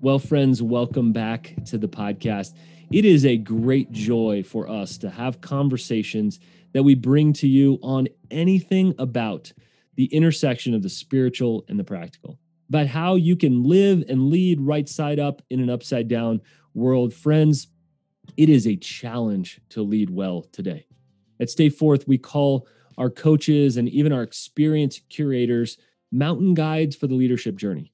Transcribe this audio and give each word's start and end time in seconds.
Well, 0.00 0.20
friends, 0.20 0.62
welcome 0.62 1.12
back 1.12 1.56
to 1.66 1.76
the 1.76 1.88
podcast. 1.88 2.54
It 2.92 3.04
is 3.04 3.26
a 3.26 3.36
great 3.36 3.90
joy 3.90 4.44
for 4.44 4.70
us 4.70 4.96
to 4.98 5.10
have 5.10 5.40
conversations 5.40 6.38
that 6.72 6.84
we 6.84 6.94
bring 6.94 7.32
to 7.32 7.48
you 7.48 7.80
on 7.82 8.06
anything 8.30 8.94
about 9.00 9.52
the 9.96 10.04
intersection 10.04 10.72
of 10.72 10.84
the 10.84 10.88
spiritual 10.88 11.64
and 11.68 11.80
the 11.80 11.84
practical, 11.84 12.38
about 12.68 12.86
how 12.86 13.16
you 13.16 13.34
can 13.34 13.64
live 13.64 14.04
and 14.08 14.30
lead 14.30 14.60
right 14.60 14.88
side 14.88 15.18
up 15.18 15.42
in 15.50 15.58
an 15.58 15.68
upside 15.68 16.06
down 16.06 16.42
world. 16.74 17.12
Friends, 17.12 17.66
it 18.36 18.48
is 18.48 18.68
a 18.68 18.76
challenge 18.76 19.60
to 19.70 19.82
lead 19.82 20.10
well 20.10 20.42
today. 20.52 20.86
At 21.40 21.50
Stay 21.50 21.70
Forth, 21.70 22.06
we 22.06 22.18
call 22.18 22.68
our 22.98 23.10
coaches 23.10 23.76
and 23.76 23.88
even 23.88 24.12
our 24.12 24.22
experienced 24.22 25.08
curators 25.08 25.76
mountain 26.12 26.54
guides 26.54 26.94
for 26.94 27.08
the 27.08 27.16
leadership 27.16 27.56
journey. 27.56 27.92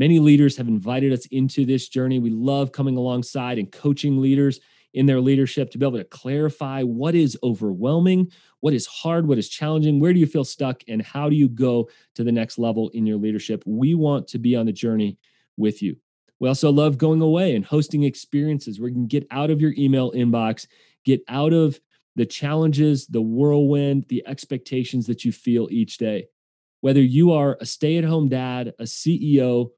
Many 0.00 0.18
leaders 0.18 0.56
have 0.56 0.66
invited 0.66 1.12
us 1.12 1.26
into 1.26 1.66
this 1.66 1.90
journey. 1.90 2.18
We 2.18 2.30
love 2.30 2.72
coming 2.72 2.96
alongside 2.96 3.58
and 3.58 3.70
coaching 3.70 4.18
leaders 4.18 4.58
in 4.94 5.04
their 5.04 5.20
leadership 5.20 5.70
to 5.70 5.76
be 5.76 5.84
able 5.84 5.98
to 5.98 6.04
clarify 6.04 6.82
what 6.82 7.14
is 7.14 7.36
overwhelming, 7.42 8.32
what 8.60 8.72
is 8.72 8.86
hard, 8.86 9.28
what 9.28 9.36
is 9.36 9.50
challenging, 9.50 10.00
where 10.00 10.14
do 10.14 10.18
you 10.18 10.26
feel 10.26 10.42
stuck, 10.42 10.82
and 10.88 11.02
how 11.02 11.28
do 11.28 11.36
you 11.36 11.50
go 11.50 11.86
to 12.14 12.24
the 12.24 12.32
next 12.32 12.56
level 12.56 12.88
in 12.94 13.04
your 13.04 13.18
leadership. 13.18 13.62
We 13.66 13.94
want 13.94 14.26
to 14.28 14.38
be 14.38 14.56
on 14.56 14.64
the 14.64 14.72
journey 14.72 15.18
with 15.58 15.82
you. 15.82 15.96
We 16.38 16.48
also 16.48 16.72
love 16.72 16.96
going 16.96 17.20
away 17.20 17.54
and 17.54 17.62
hosting 17.62 18.04
experiences 18.04 18.80
where 18.80 18.88
you 18.88 18.94
can 18.94 19.06
get 19.06 19.26
out 19.30 19.50
of 19.50 19.60
your 19.60 19.74
email 19.76 20.12
inbox, 20.12 20.66
get 21.04 21.20
out 21.28 21.52
of 21.52 21.78
the 22.16 22.24
challenges, 22.24 23.06
the 23.06 23.20
whirlwind, 23.20 24.06
the 24.08 24.26
expectations 24.26 25.06
that 25.08 25.26
you 25.26 25.30
feel 25.32 25.68
each 25.70 25.98
day. 25.98 26.28
Whether 26.80 27.02
you 27.02 27.32
are 27.32 27.58
a 27.60 27.66
stay 27.66 27.98
at 27.98 28.04
home 28.04 28.30
dad, 28.30 28.72
a 28.78 28.84
CEO, 28.84 29.72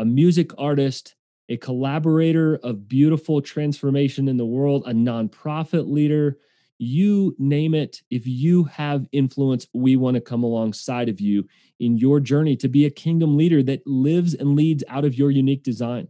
a 0.00 0.04
music 0.04 0.50
artist, 0.56 1.14
a 1.50 1.58
collaborator 1.58 2.58
of 2.62 2.88
beautiful 2.88 3.42
transformation 3.42 4.28
in 4.28 4.38
the 4.38 4.46
world, 4.46 4.82
a 4.86 4.92
nonprofit 4.92 5.86
leader, 5.90 6.38
you 6.78 7.36
name 7.38 7.74
it. 7.74 8.00
If 8.08 8.26
you 8.26 8.64
have 8.64 9.06
influence, 9.12 9.66
we 9.74 9.96
want 9.96 10.14
to 10.14 10.22
come 10.22 10.42
alongside 10.42 11.10
of 11.10 11.20
you 11.20 11.46
in 11.80 11.98
your 11.98 12.18
journey 12.18 12.56
to 12.56 12.68
be 12.68 12.86
a 12.86 12.90
kingdom 12.90 13.36
leader 13.36 13.62
that 13.64 13.86
lives 13.86 14.32
and 14.32 14.56
leads 14.56 14.82
out 14.88 15.04
of 15.04 15.16
your 15.16 15.30
unique 15.30 15.62
design. 15.62 16.08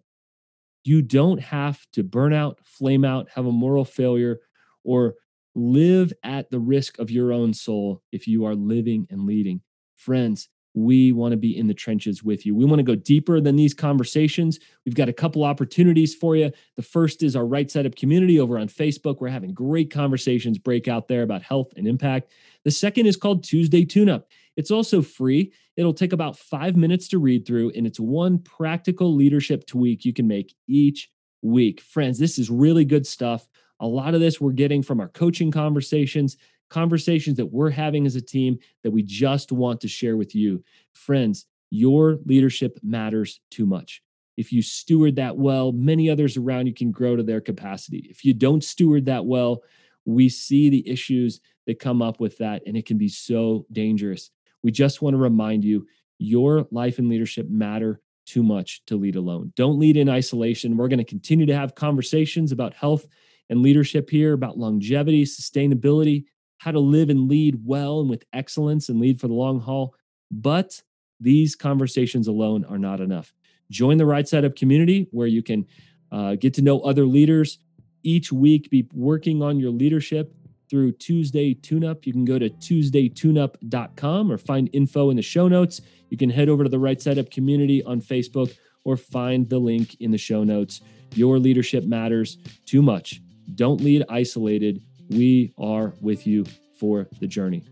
You 0.84 1.03
don't 1.03 1.41
have 1.41 1.84
to 1.95 2.05
burn 2.05 2.33
out, 2.33 2.61
flame 2.62 3.05
out, 3.05 3.28
have 3.34 3.47
a 3.47 3.50
moral 3.50 3.84
failure, 3.84 4.39
or 4.84 5.17
live 5.56 6.12
at 6.22 6.48
the 6.53 6.61
risk 6.61 7.00
of 7.00 7.11
your 7.11 7.33
own 7.33 7.55
soul 7.55 8.03
if 8.12 8.28
you 8.28 8.45
are 8.45 8.55
living 8.55 9.09
and 9.11 9.27
leading. 9.27 9.62
Friends, 9.97 10.48
we 10.75 11.13
want 11.13 11.33
to 11.33 11.37
be 11.37 11.57
in 11.57 11.67
the 11.67 11.75
trenches 11.75 12.23
with 12.23 12.47
you. 12.47 12.55
We 12.55 12.65
want 12.65 12.79
to 12.79 12.85
go 12.85 12.95
deeper 12.95 13.41
than 13.41 13.57
these 13.57 13.75
conversations. 13.75 14.61
We've 14.85 14.95
got 14.95 15.09
a 15.09 15.12
couple 15.12 15.43
opportunities 15.43 16.15
for 16.15 16.37
you. 16.37 16.53
The 16.77 16.83
first 16.83 17.23
is 17.23 17.35
our 17.35 17.47
Right 17.47 17.71
Side 17.71 17.87
Up 17.87 17.97
community 17.97 18.39
over 18.39 18.59
on 18.59 18.69
Facebook. 18.69 19.21
We're 19.21 19.29
having 19.29 19.53
great 19.53 19.91
conversations 19.91 20.59
break 20.59 20.87
out 20.87 21.09
there 21.09 21.23
about 21.23 21.43
health 21.43 21.73
and 21.77 21.89
impact. 21.89 22.31
The 22.65 22.71
second 22.71 23.07
is 23.07 23.17
called 23.17 23.43
Tuesday 23.43 23.85
Tune 23.85 24.09
Up. 24.09 24.29
It's 24.57 24.71
also 24.71 25.03
free. 25.03 25.53
It'll 25.77 25.95
take 25.95 26.12
about 26.12 26.37
five 26.37 26.77
minutes 26.77 27.09
to 27.09 27.19
read 27.19 27.47
through, 27.47 27.73
and 27.75 27.87
it's 27.87 27.99
one 27.99 28.39
practical 28.39 29.15
leadership 29.15 29.67
tweak 29.67 30.05
you 30.05 30.12
can 30.12 30.29
make 30.29 30.55
each 30.69 31.11
week. 31.43 31.81
Friends, 31.81 32.19
this 32.19 32.39
is 32.39 32.51
really 32.51 32.84
good 32.84 33.07
stuff. 33.07 33.49
A 33.81 33.87
lot 33.87 34.15
of 34.15 34.21
this 34.21 34.41
we're 34.41 34.53
getting 34.53 34.83
from 34.83 35.01
our 35.01 35.09
coaching 35.09 35.51
conversations 35.51 36.37
conversations 36.71 37.37
that 37.37 37.53
we're 37.53 37.71
having 37.71 38.07
as 38.07 38.17
a 38.17 38.23
team 38.23 38.59
that 38.83 38.91
we 38.91 39.03
just 39.03 39.53
want 39.53 39.81
to 39.81 39.89
share 39.89 40.17
with 40.17 40.35
you. 40.35 40.65
Friends, 40.93 41.47
your 41.71 42.19
leadership 42.25 42.79
matters 42.83 43.41
too 43.51 43.67
much. 43.67 44.03
If 44.37 44.53
you 44.53 44.62
steward 44.62 45.17
that 45.17 45.37
well, 45.37 45.73
many 45.73 46.09
others 46.09 46.37
around 46.37 46.67
you 46.67 46.75
can 46.75 46.91
grow 46.91 47.17
to 47.17 47.23
their 47.23 47.41
capacity. 47.41 48.07
If 48.09 48.25
you 48.25 48.33
don't 48.33 48.65
steward 48.65 49.05
that 49.07 49.27
well, 49.27 49.62
we 50.07 50.29
see 50.29 50.71
the 50.71 50.89
issues 50.89 51.41
that 51.67 51.79
come 51.79 52.01
up 52.01 52.21
with 52.21 52.39
that, 52.39 52.62
and 52.67 52.77
it 52.77 52.87
can 52.87 52.97
be 52.97 53.09
so 53.09 53.67
dangerous. 53.71 54.31
We 54.62 54.71
just 54.71 55.03
want 55.03 55.15
to 55.15 55.19
remind 55.19 55.65
you 55.65 55.87
your 56.19 56.67
life 56.71 56.99
and 56.99 57.09
leadership 57.09 57.49
matter 57.50 58.00
too 58.27 58.43
much 58.43 58.83
to 58.87 58.97
lead 58.97 59.17
alone. 59.17 59.53
Don't 59.56 59.78
lead 59.78 59.97
in 59.97 60.09
isolation. 60.09 60.77
We're 60.77 60.89
going 60.89 60.99
to 60.99 61.05
continue 61.05 61.47
to 61.47 61.56
have 61.56 61.75
conversations 61.75 62.53
about 62.53 62.75
health 62.75 63.06
and 63.49 63.62
leadership 63.62 64.09
here, 64.09 64.33
about 64.33 64.59
longevity, 64.59 65.25
sustainability, 65.25 66.25
how 66.60 66.71
to 66.71 66.78
live 66.78 67.09
and 67.09 67.26
lead 67.28 67.59
well 67.65 68.00
and 68.00 68.10
with 68.10 68.22
excellence 68.34 68.91
and 68.91 69.00
lead 69.00 69.19
for 69.19 69.28
the 69.28 69.34
long 69.34 69.59
haul. 69.59 69.94
But 70.31 70.81
these 71.19 71.56
conversations 71.56 72.28
alone 72.28 72.66
are 72.66 72.78
not 72.78 73.00
enough. 73.00 73.32
Join 73.71 73.97
the 73.97 74.04
Right 74.04 74.28
Side 74.28 74.44
Up 74.44 74.54
community 74.56 75.09
where 75.10 75.26
you 75.26 75.43
can 75.43 75.66
uh, 76.12 76.34
get 76.34 76.53
to 76.54 76.62
know 76.62 76.81
other 76.81 77.06
leaders 77.06 77.59
each 78.03 78.31
week, 78.31 78.69
be 78.69 78.87
working 78.93 79.43
on 79.43 79.59
your 79.59 79.70
leadership 79.70 80.34
through 80.69 80.93
Tuesday 80.93 81.54
Tune 81.54 81.82
Up. 81.82 82.06
You 82.06 82.12
can 82.12 82.26
go 82.26 82.38
to 82.38 82.50
tuesdaytuneup.com 82.50 84.31
or 84.31 84.37
find 84.37 84.69
info 84.75 85.09
in 85.09 85.16
the 85.16 85.22
show 85.22 85.49
notes. 85.49 85.81
You 86.10 86.19
can 86.19 86.28
head 86.28 86.50
over 86.50 86.62
to 86.62 86.70
the 86.70 86.78
Right 86.78 87.00
Side 87.00 87.19
Up 87.19 87.31
community 87.31 87.82
on 87.84 88.03
Facebook 88.03 88.54
or 88.84 88.99
find 88.99 89.49
the 89.49 89.59
link 89.59 89.97
in 90.00 90.10
the 90.10 90.19
show 90.19 90.44
notes. 90.44 90.82
Your 91.15 91.38
leadership 91.38 91.84
matters 91.84 92.37
too 92.66 92.82
much. 92.82 93.22
Don't 93.54 93.81
lead 93.81 94.04
isolated. 94.10 94.82
We 95.10 95.53
are 95.59 95.93
with 96.00 96.25
you 96.25 96.44
for 96.78 97.09
the 97.19 97.26
journey. 97.26 97.65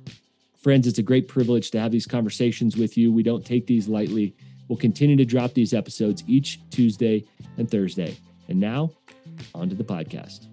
Friends, 0.60 0.88
it's 0.88 0.98
a 0.98 1.04
great 1.04 1.28
privilege 1.28 1.70
to 1.70 1.78
have 1.78 1.92
these 1.92 2.04
conversations 2.04 2.76
with 2.76 2.98
you. 2.98 3.12
We 3.12 3.22
don't 3.22 3.46
take 3.46 3.64
these 3.64 3.86
lightly. 3.86 4.34
We'll 4.66 4.76
continue 4.76 5.14
to 5.14 5.24
drop 5.24 5.54
these 5.54 5.72
episodes 5.72 6.24
each 6.26 6.58
Tuesday 6.70 7.24
and 7.56 7.70
Thursday. 7.70 8.16
And 8.48 8.58
now, 8.58 8.90
on 9.54 9.68
to 9.68 9.76
the 9.76 9.84
podcast. 9.84 10.48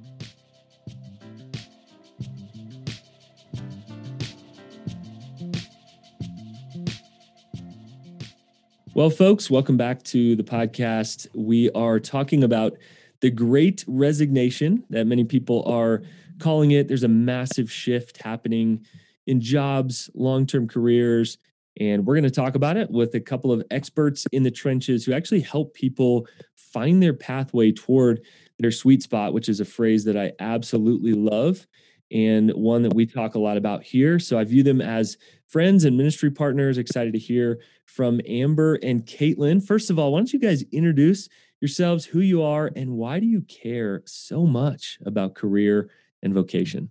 Well, 8.94 9.10
folks, 9.10 9.50
welcome 9.50 9.76
back 9.76 10.04
to 10.04 10.36
the 10.36 10.44
podcast. 10.44 11.26
We 11.34 11.72
are 11.72 12.00
talking 12.00 12.44
about 12.44 12.78
the 13.22 13.32
great 13.32 13.84
resignation 13.88 14.84
that 14.92 15.08
many 15.08 15.24
people 15.24 15.64
are 15.66 16.04
calling 16.40 16.72
it. 16.72 16.88
There's 16.88 17.04
a 17.04 17.10
massive 17.10 17.72
shift 17.72 18.22
happening 18.22 18.86
in 19.28 19.42
jobs, 19.42 20.10
long 20.14 20.46
term 20.46 20.68
careers. 20.68 21.38
And 21.80 22.06
we're 22.06 22.16
going 22.16 22.24
to 22.24 22.32
talk 22.32 22.56
about 22.56 22.78
it 22.78 22.90
with 22.90 23.14
a 23.16 23.20
couple 23.20 23.52
of 23.52 23.64
experts 23.70 24.26
in 24.32 24.44
the 24.44 24.52
trenches 24.52 25.04
who 25.04 25.14
actually 25.14 25.42
help 25.42 25.74
people 25.74 26.26
find 26.56 27.04
their 27.04 27.14
pathway 27.14 27.72
toward 27.72 28.22
their 28.60 28.72
sweet 28.72 29.04
spot, 29.04 29.34
which 29.34 29.50
is 29.50 29.60
a 29.60 29.66
phrase 29.66 30.06
that 30.06 30.16
I 30.16 30.32
absolutely 30.40 31.14
love 31.14 31.68
and 32.12 32.52
one 32.52 32.84
that 32.84 32.94
we 32.94 33.06
talk 33.06 33.36
a 33.36 33.40
lot 33.40 33.58
about 33.58 33.84
here. 33.84 34.20
So 34.20 34.38
I 34.38 34.44
view 34.46 34.64
them 34.64 34.80
as 34.80 35.18
friends 35.48 35.84
and 35.84 35.98
ministry 35.98 36.32
partners. 36.32 36.78
Excited 36.78 37.14
to 37.14 37.20
hear 37.20 37.60
from 37.86 38.22
Amber 38.28 38.76
and 38.76 39.06
Caitlin. 39.06 39.66
First 39.66 39.90
of 39.90 40.00
all, 40.00 40.14
why 40.14 40.20
don't 40.20 40.32
you 40.32 40.40
guys 40.40 40.64
introduce 40.72 41.28
yourselves, 41.60 42.06
who 42.06 42.20
you 42.20 42.44
are, 42.44 42.72
and 42.76 42.92
why 42.92 43.20
do 43.20 43.26
you 43.26 43.42
care 43.42 44.04
so 44.06 44.46
much 44.46 44.98
about 45.06 45.36
career 45.36 45.90
and 46.26 46.34
vocation. 46.34 46.90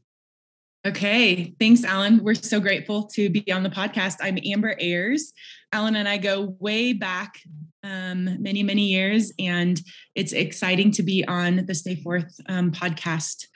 Okay. 0.87 1.55
Thanks, 1.59 1.83
Alan. 1.83 2.22
We're 2.22 2.34
so 2.34 2.61
grateful 2.61 3.05
to 3.15 3.31
be 3.31 3.50
on 3.50 3.62
the 3.62 3.71
podcast. 3.71 4.17
I'm 4.21 4.39
Amber 4.45 4.77
Ayers. 4.78 5.33
Alan 5.72 5.97
and 5.97 6.06
I 6.06 6.19
go 6.19 6.56
way 6.61 6.93
back 6.93 7.41
um, 7.83 8.43
many, 8.43 8.62
many 8.62 8.89
years, 8.89 9.33
and 9.39 9.81
it's 10.15 10.33
exciting 10.33 10.91
to 10.93 11.03
be 11.03 11.27
on 11.27 11.65
the 11.67 11.75
Stay 11.75 11.97
Forth 11.97 12.39
um, 12.49 12.71
podcast. 12.71 13.47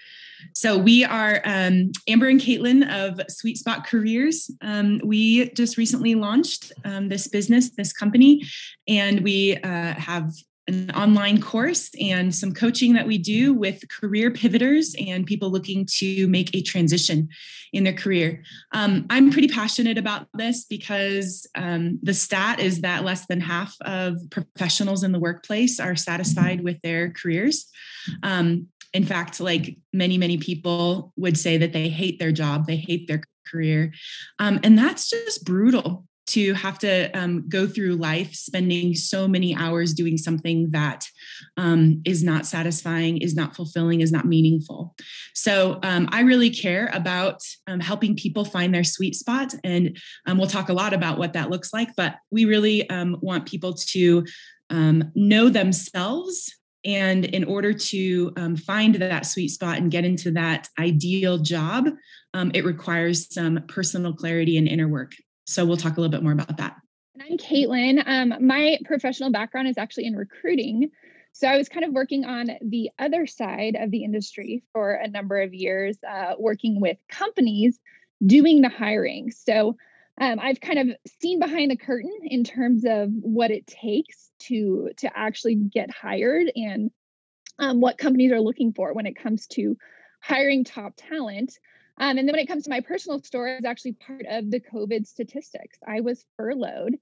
So 0.54 0.78
we 0.78 1.04
are 1.04 1.42
um, 1.44 1.92
Amber 2.08 2.28
and 2.28 2.40
Caitlin 2.40 2.88
of 2.90 3.20
Sweet 3.28 3.58
Spot 3.58 3.86
Careers. 3.86 4.50
Um, 4.62 5.00
we 5.04 5.50
just 5.50 5.76
recently 5.76 6.14
launched 6.14 6.72
um, 6.84 7.08
this 7.08 7.28
business, 7.28 7.70
this 7.70 7.92
company, 7.92 8.42
and 8.86 9.20
we 9.20 9.56
uh, 9.58 9.94
have 9.94 10.32
an 10.68 10.90
online 10.92 11.40
course 11.40 11.90
and 12.00 12.34
some 12.34 12.52
coaching 12.52 12.92
that 12.92 13.06
we 13.06 13.18
do 13.18 13.54
with 13.54 13.88
career 13.88 14.30
pivoters 14.30 14.94
and 14.98 15.26
people 15.26 15.50
looking 15.50 15.86
to 15.98 16.28
make 16.28 16.54
a 16.54 16.62
transition 16.62 17.28
in 17.72 17.84
their 17.84 17.92
career. 17.92 18.42
Um, 18.72 19.06
I'm 19.10 19.30
pretty 19.30 19.48
passionate 19.48 19.98
about 19.98 20.26
this 20.34 20.64
because 20.64 21.46
um, 21.54 21.98
the 22.02 22.14
stat 22.14 22.60
is 22.60 22.82
that 22.82 23.04
less 23.04 23.26
than 23.26 23.40
half 23.40 23.74
of 23.82 24.18
professionals 24.30 25.02
in 25.02 25.12
the 25.12 25.18
workplace 25.18 25.80
are 25.80 25.96
satisfied 25.96 26.62
with 26.62 26.80
their 26.82 27.12
careers. 27.12 27.66
Um, 28.22 28.68
in 28.92 29.04
fact, 29.04 29.40
like 29.40 29.76
many, 29.92 30.18
many 30.18 30.38
people 30.38 31.12
would 31.16 31.36
say 31.36 31.58
that 31.58 31.72
they 31.72 31.88
hate 31.88 32.18
their 32.18 32.32
job, 32.32 32.66
they 32.66 32.76
hate 32.76 33.08
their 33.08 33.22
career. 33.46 33.92
Um, 34.38 34.60
and 34.62 34.78
that's 34.78 35.08
just 35.08 35.44
brutal 35.44 36.04
to 36.28 36.52
have 36.54 36.78
to 36.78 37.10
um, 37.18 37.48
go 37.48 37.66
through 37.66 37.96
life 37.96 38.34
spending 38.34 38.94
so 38.94 39.26
many 39.26 39.54
hours 39.54 39.94
doing 39.94 40.18
something 40.18 40.70
that 40.70 41.06
um, 41.56 42.02
is 42.04 42.22
not 42.22 42.44
satisfying, 42.44 43.18
is 43.18 43.34
not 43.34 43.56
fulfilling, 43.56 44.02
is 44.02 44.12
not 44.12 44.26
meaningful. 44.26 44.94
So 45.34 45.78
um, 45.82 46.08
I 46.12 46.20
really 46.20 46.50
care 46.50 46.90
about 46.92 47.40
um, 47.66 47.80
helping 47.80 48.14
people 48.14 48.44
find 48.44 48.74
their 48.74 48.84
sweet 48.84 49.14
spot. 49.14 49.54
And 49.64 49.98
um, 50.26 50.36
we'll 50.36 50.48
talk 50.48 50.68
a 50.68 50.74
lot 50.74 50.92
about 50.92 51.18
what 51.18 51.32
that 51.32 51.50
looks 51.50 51.72
like, 51.72 51.88
but 51.96 52.16
we 52.30 52.44
really 52.44 52.88
um, 52.90 53.16
want 53.20 53.46
people 53.46 53.72
to 53.72 54.24
know 54.70 55.48
themselves. 55.48 56.54
And 56.84 57.24
in 57.24 57.44
order 57.44 57.72
to 57.72 58.32
find 58.66 58.94
that 58.96 59.24
sweet 59.24 59.48
spot 59.48 59.78
and 59.78 59.90
get 59.90 60.04
into 60.04 60.30
that 60.32 60.68
ideal 60.78 61.38
job, 61.38 61.88
it 62.34 62.64
requires 62.64 63.32
some 63.32 63.64
personal 63.66 64.12
clarity 64.12 64.58
and 64.58 64.68
inner 64.68 64.86
work. 64.86 65.14
So 65.48 65.64
we'll 65.64 65.78
talk 65.78 65.96
a 65.96 66.00
little 66.00 66.10
bit 66.10 66.22
more 66.22 66.32
about 66.32 66.58
that. 66.58 66.76
And 67.14 67.22
I'm 67.22 67.38
Caitlin. 67.38 68.02
Um, 68.06 68.46
my 68.46 68.78
professional 68.84 69.32
background 69.32 69.66
is 69.66 69.78
actually 69.78 70.04
in 70.04 70.14
recruiting. 70.14 70.90
So 71.32 71.48
I 71.48 71.56
was 71.56 71.70
kind 71.70 71.86
of 71.86 71.92
working 71.92 72.26
on 72.26 72.50
the 72.60 72.90
other 72.98 73.26
side 73.26 73.74
of 73.80 73.90
the 73.90 74.04
industry 74.04 74.62
for 74.74 74.92
a 74.92 75.08
number 75.08 75.40
of 75.40 75.54
years, 75.54 75.96
uh, 76.06 76.34
working 76.38 76.82
with 76.82 76.98
companies 77.08 77.80
doing 78.24 78.60
the 78.60 78.68
hiring. 78.68 79.30
So 79.30 79.76
um, 80.20 80.38
I've 80.38 80.60
kind 80.60 80.80
of 80.80 80.96
seen 81.22 81.38
behind 81.38 81.70
the 81.70 81.76
curtain 81.76 82.12
in 82.24 82.44
terms 82.44 82.84
of 82.86 83.08
what 83.10 83.50
it 83.50 83.66
takes 83.66 84.30
to 84.40 84.90
to 84.98 85.16
actually 85.16 85.54
get 85.54 85.90
hired 85.90 86.52
and 86.54 86.90
um, 87.58 87.80
what 87.80 87.96
companies 87.96 88.32
are 88.32 88.40
looking 88.40 88.74
for 88.74 88.92
when 88.92 89.06
it 89.06 89.16
comes 89.16 89.46
to 89.48 89.78
hiring 90.20 90.64
top 90.64 90.92
talent. 90.96 91.58
Um, 92.00 92.16
and 92.16 92.28
then 92.28 92.32
when 92.32 92.40
it 92.40 92.46
comes 92.46 92.64
to 92.64 92.70
my 92.70 92.80
personal 92.80 93.22
story, 93.22 93.52
I 93.52 93.56
was 93.56 93.64
actually 93.64 93.92
part 93.92 94.24
of 94.28 94.50
the 94.50 94.60
COVID 94.60 95.06
statistics. 95.06 95.78
I 95.86 96.00
was 96.00 96.24
furloughed 96.36 96.94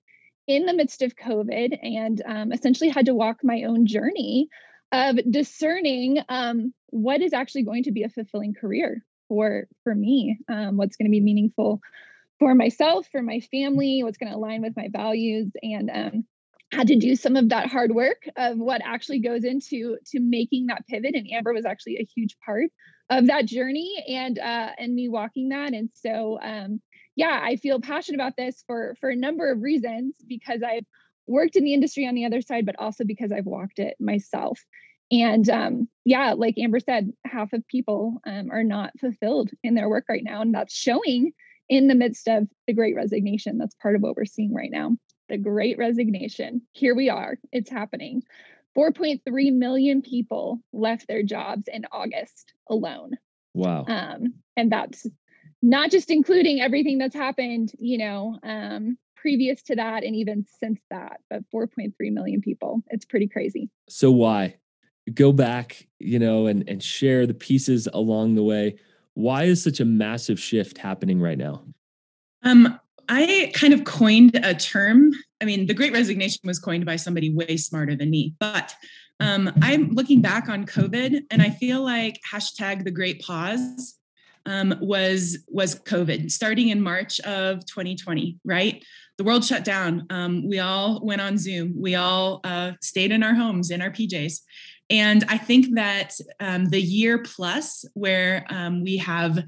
in 0.47 0.65
the 0.65 0.75
midst 0.75 1.03
of 1.03 1.17
COVID 1.17 1.79
and 1.83 2.23
um, 2.25 2.53
essentially 2.53 2.89
had 2.89 3.07
to 3.07 3.15
walk 3.15 3.39
my 3.43 3.65
own 3.65 3.87
journey 3.87 4.49
of 4.93 5.19
discerning 5.31 6.19
um, 6.29 6.73
what 6.87 7.21
is 7.21 7.33
actually 7.33 7.65
going 7.65 7.83
to 7.85 7.93
be 7.93 8.05
a 8.05 8.09
fulfilling 8.09 8.55
career 8.55 9.05
for 9.29 9.67
for 9.83 9.95
me, 9.95 10.39
um, 10.49 10.77
what's 10.77 10.97
going 10.97 11.07
to 11.07 11.11
be 11.11 11.21
meaningful 11.21 11.81
for 12.39 12.55
myself, 12.55 13.09
for 13.11 13.23
my 13.23 13.41
family, 13.41 14.03
what's 14.03 14.19
going 14.19 14.31
to 14.31 14.39
align 14.39 14.63
with 14.63 14.77
my 14.77 14.89
values, 14.91 15.51
and 15.63 15.91
um, 15.93 16.25
had 16.73 16.87
to 16.89 16.97
do 16.97 17.17
some 17.17 17.37
of 17.37 17.49
that 17.49 17.69
hard 17.69 17.93
work 17.93 18.23
of 18.37 18.57
what 18.59 18.81
actually 18.85 19.21
goes 19.21 19.45
into 19.45 19.99
to 20.07 20.21
making 20.21 20.67
that 20.67 20.87
pivot. 20.87 21.15
And 21.15 21.31
Amber 21.33 21.53
was 21.53 21.67
actually 21.67 21.97
a 21.97 22.09
huge 22.15 22.37
part 22.45 22.71
of 23.11 23.27
that 23.29 23.47
journey 23.47 24.05
and 24.09 24.39
uh, 24.39 24.71
and 24.79 24.95
me 24.95 25.09
walking 25.09 25.51
that. 25.51 25.73
And 25.73 25.91
so 25.95 26.39
um, 26.43 26.81
yeah, 27.17 27.41
I 27.43 27.57
feel 27.57 27.81
passionate 27.81 28.19
about 28.19 28.37
this 28.37 28.63
for 28.67 28.95
for 29.01 29.11
a 29.11 29.17
number 29.17 29.51
of 29.51 29.63
reasons 29.63 30.17
because 30.27 30.63
I've 30.63 30.85
worked 31.27 31.57
in 31.57 31.65
the 31.65 31.75
industry 31.75 32.07
on 32.07 32.15
the 32.15 32.27
other 32.27 32.41
side, 32.41 32.67
but 32.67 32.79
also 32.79 33.05
because 33.05 33.33
I've 33.33 33.47
walked 33.47 33.79
it 33.79 33.97
myself. 33.99 34.61
And 35.11 35.49
um, 35.49 35.89
yeah, 36.05 36.35
like 36.35 36.59
Amber 36.59 36.81
said, 36.81 37.13
half 37.25 37.53
of 37.53 37.67
people 37.69 38.21
um, 38.27 38.51
are 38.51 38.65
not 38.65 38.93
fulfilled 39.01 39.51
in 39.63 39.75
their 39.75 39.89
work 39.89 40.05
right 40.09 40.25
now, 40.25 40.43
and 40.43 40.55
that's 40.55 40.75
showing 40.75 41.33
in 41.69 41.89
the 41.89 41.95
midst 41.95 42.29
of 42.29 42.49
the 42.67 42.75
Great 42.75 42.95
Resignation. 42.97 43.59
That's 43.59 43.75
part 43.77 43.97
of 43.97 44.03
what 44.03 44.17
we're 44.17 44.25
seeing 44.25 44.55
right 44.55 44.71
now. 44.71 44.97
The 45.29 45.39
Great 45.39 45.79
Resignation. 45.79 46.63
Here 46.73 46.95
we 46.95 47.09
are. 47.09 47.39
It's 47.53 47.71
happening. 47.71 48.23
4.3 48.77 49.21
million 49.55 50.03
people 50.03 50.61
left 50.73 51.09
their 51.09 51.23
jobs 51.23 51.65
in 51.73 51.85
August 51.93 52.53
alone. 52.69 53.13
Wow. 53.55 53.85
Um, 53.89 54.35
and 54.57 54.71
that's 54.71 55.07
not 55.63 55.91
just 55.91 56.11
including 56.11 56.61
everything 56.61 56.99
that's 56.99 57.15
happened, 57.15 57.73
you 57.79 57.99
know, 57.99 58.39
um, 58.43 58.99
previous 59.17 59.63
to 59.63 59.77
that 59.77 60.05
and 60.05 60.15
even 60.15 60.47
since 60.61 60.81
that, 60.91 61.21
but 61.31 61.43
4.3 61.53 61.93
million 62.13 62.41
people. 62.41 62.83
It's 62.89 63.05
pretty 63.05 63.29
crazy. 63.29 63.71
So 63.89 64.11
why? 64.11 64.57
Go 65.13 65.33
back, 65.33 65.87
you 65.99 66.19
know, 66.19 66.47
and 66.47 66.69
and 66.69 66.83
share 66.83 67.27
the 67.27 67.35
pieces 67.35 67.89
along 67.93 68.35
the 68.35 68.43
way. 68.43 68.77
Why 69.15 69.45
is 69.45 69.63
such 69.63 69.81
a 69.81 69.85
massive 69.85 70.39
shift 70.39 70.79
happening 70.79 71.21
right 71.21 71.39
now? 71.39 71.63
Um, 72.43 72.79
I 73.09 73.53
kind 73.55 73.73
of 73.73 73.85
coined 73.85 74.39
a 74.43 74.55
term. 74.55 75.13
I 75.41 75.45
mean, 75.45 75.67
the 75.67 75.75
great 75.75 75.93
resignation 75.93 76.41
was 76.45 76.59
coined 76.59 76.87
by 76.87 76.97
somebody 76.97 77.35
way 77.35 77.57
smarter 77.57 77.95
than 77.95 78.11
me, 78.11 78.35
but 78.39 78.75
um, 79.21 79.51
I'm 79.63 79.91
looking 79.93 80.21
back 80.21 80.49
on 80.49 80.67
COVID 80.67 81.23
and 81.31 81.43
I 81.43 81.51
feel 81.51 81.83
like 81.83 82.21
hashtag 82.31 82.85
the 82.85 82.91
great 82.91 83.23
pause 83.23 83.99
um, 84.45 84.75
was 84.81 85.39
was 85.49 85.75
COVID, 85.81 86.31
starting 86.31 86.69
in 86.69 86.81
March 86.81 87.19
of 87.21 87.65
2020. 87.67 88.39
Right, 88.45 88.85
the 89.19 89.25
world 89.25 89.45
shut 89.45 89.65
down. 89.65 90.07
Um, 90.11 90.47
we 90.49 90.61
all 90.61 91.05
went 91.05 91.21
on 91.21 91.37
Zoom. 91.37 91.75
We 91.77 91.97
all 91.97 92.41
uh, 92.45 92.73
stayed 92.81 93.11
in 93.11 93.23
our 93.23 93.35
homes 93.35 93.71
in 93.71 93.83
our 93.83 93.91
PJs, 93.91 94.41
and 94.89 95.25
I 95.29 95.39
think 95.39 95.75
that 95.75 96.13
um, 96.39 96.67
the 96.67 96.81
year 96.81 97.19
plus 97.19 97.85
where 97.95 98.47
um, 98.49 98.85
we 98.85 98.99
have 98.99 99.43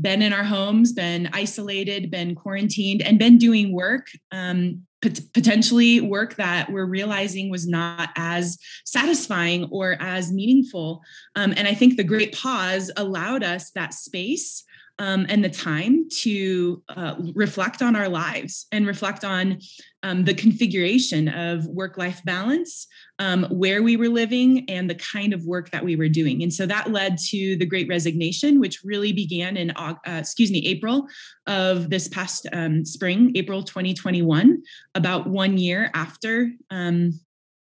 been 0.00 0.22
in 0.22 0.32
our 0.32 0.44
homes, 0.44 0.92
been 0.92 1.28
isolated, 1.32 2.10
been 2.10 2.34
quarantined, 2.34 3.02
and 3.02 3.18
been 3.18 3.38
doing 3.38 3.72
work 3.72 4.08
um, 4.32 4.82
potentially 5.00 6.00
work 6.00 6.34
that 6.36 6.70
we're 6.70 6.84
realizing 6.84 7.50
was 7.50 7.66
not 7.66 8.10
as 8.16 8.58
satisfying 8.84 9.64
or 9.70 9.96
as 10.00 10.32
meaningful. 10.32 11.02
Um, 11.36 11.54
and 11.56 11.66
I 11.66 11.74
think 11.74 11.96
the 11.96 12.04
great 12.04 12.34
pause 12.34 12.90
allowed 12.96 13.42
us 13.42 13.70
that 13.70 13.94
space 13.94 14.64
um, 15.00 15.24
and 15.30 15.42
the 15.42 15.48
time 15.48 16.06
to 16.10 16.82
uh, 16.90 17.14
reflect 17.34 17.80
on 17.80 17.96
our 17.96 18.08
lives 18.08 18.66
and 18.70 18.86
reflect 18.86 19.24
on 19.24 19.58
um, 20.02 20.24
the 20.24 20.34
configuration 20.34 21.26
of 21.28 21.66
work 21.66 21.96
life 21.96 22.20
balance, 22.26 22.86
um, 23.18 23.44
where 23.44 23.82
we 23.82 23.96
were 23.96 24.10
living, 24.10 24.68
and 24.68 24.90
the 24.90 24.94
kind 24.94 25.32
of 25.32 25.44
work 25.46 25.70
that 25.70 25.82
we 25.82 25.96
were 25.96 26.08
doing. 26.08 26.42
And 26.42 26.52
so 26.52 26.66
that 26.66 26.92
led 26.92 27.16
to 27.30 27.56
the 27.56 27.64
Great 27.64 27.88
Resignation, 27.88 28.60
which 28.60 28.84
really 28.84 29.12
began 29.12 29.56
in, 29.56 29.70
uh, 29.70 29.94
excuse 30.06 30.50
me, 30.50 30.66
April 30.66 31.06
of 31.46 31.88
this 31.88 32.06
past 32.06 32.46
um, 32.52 32.84
spring, 32.84 33.32
April 33.36 33.62
2021, 33.62 34.62
about 34.94 35.26
one 35.26 35.56
year 35.56 35.90
after 35.94 36.50
um, 36.70 37.18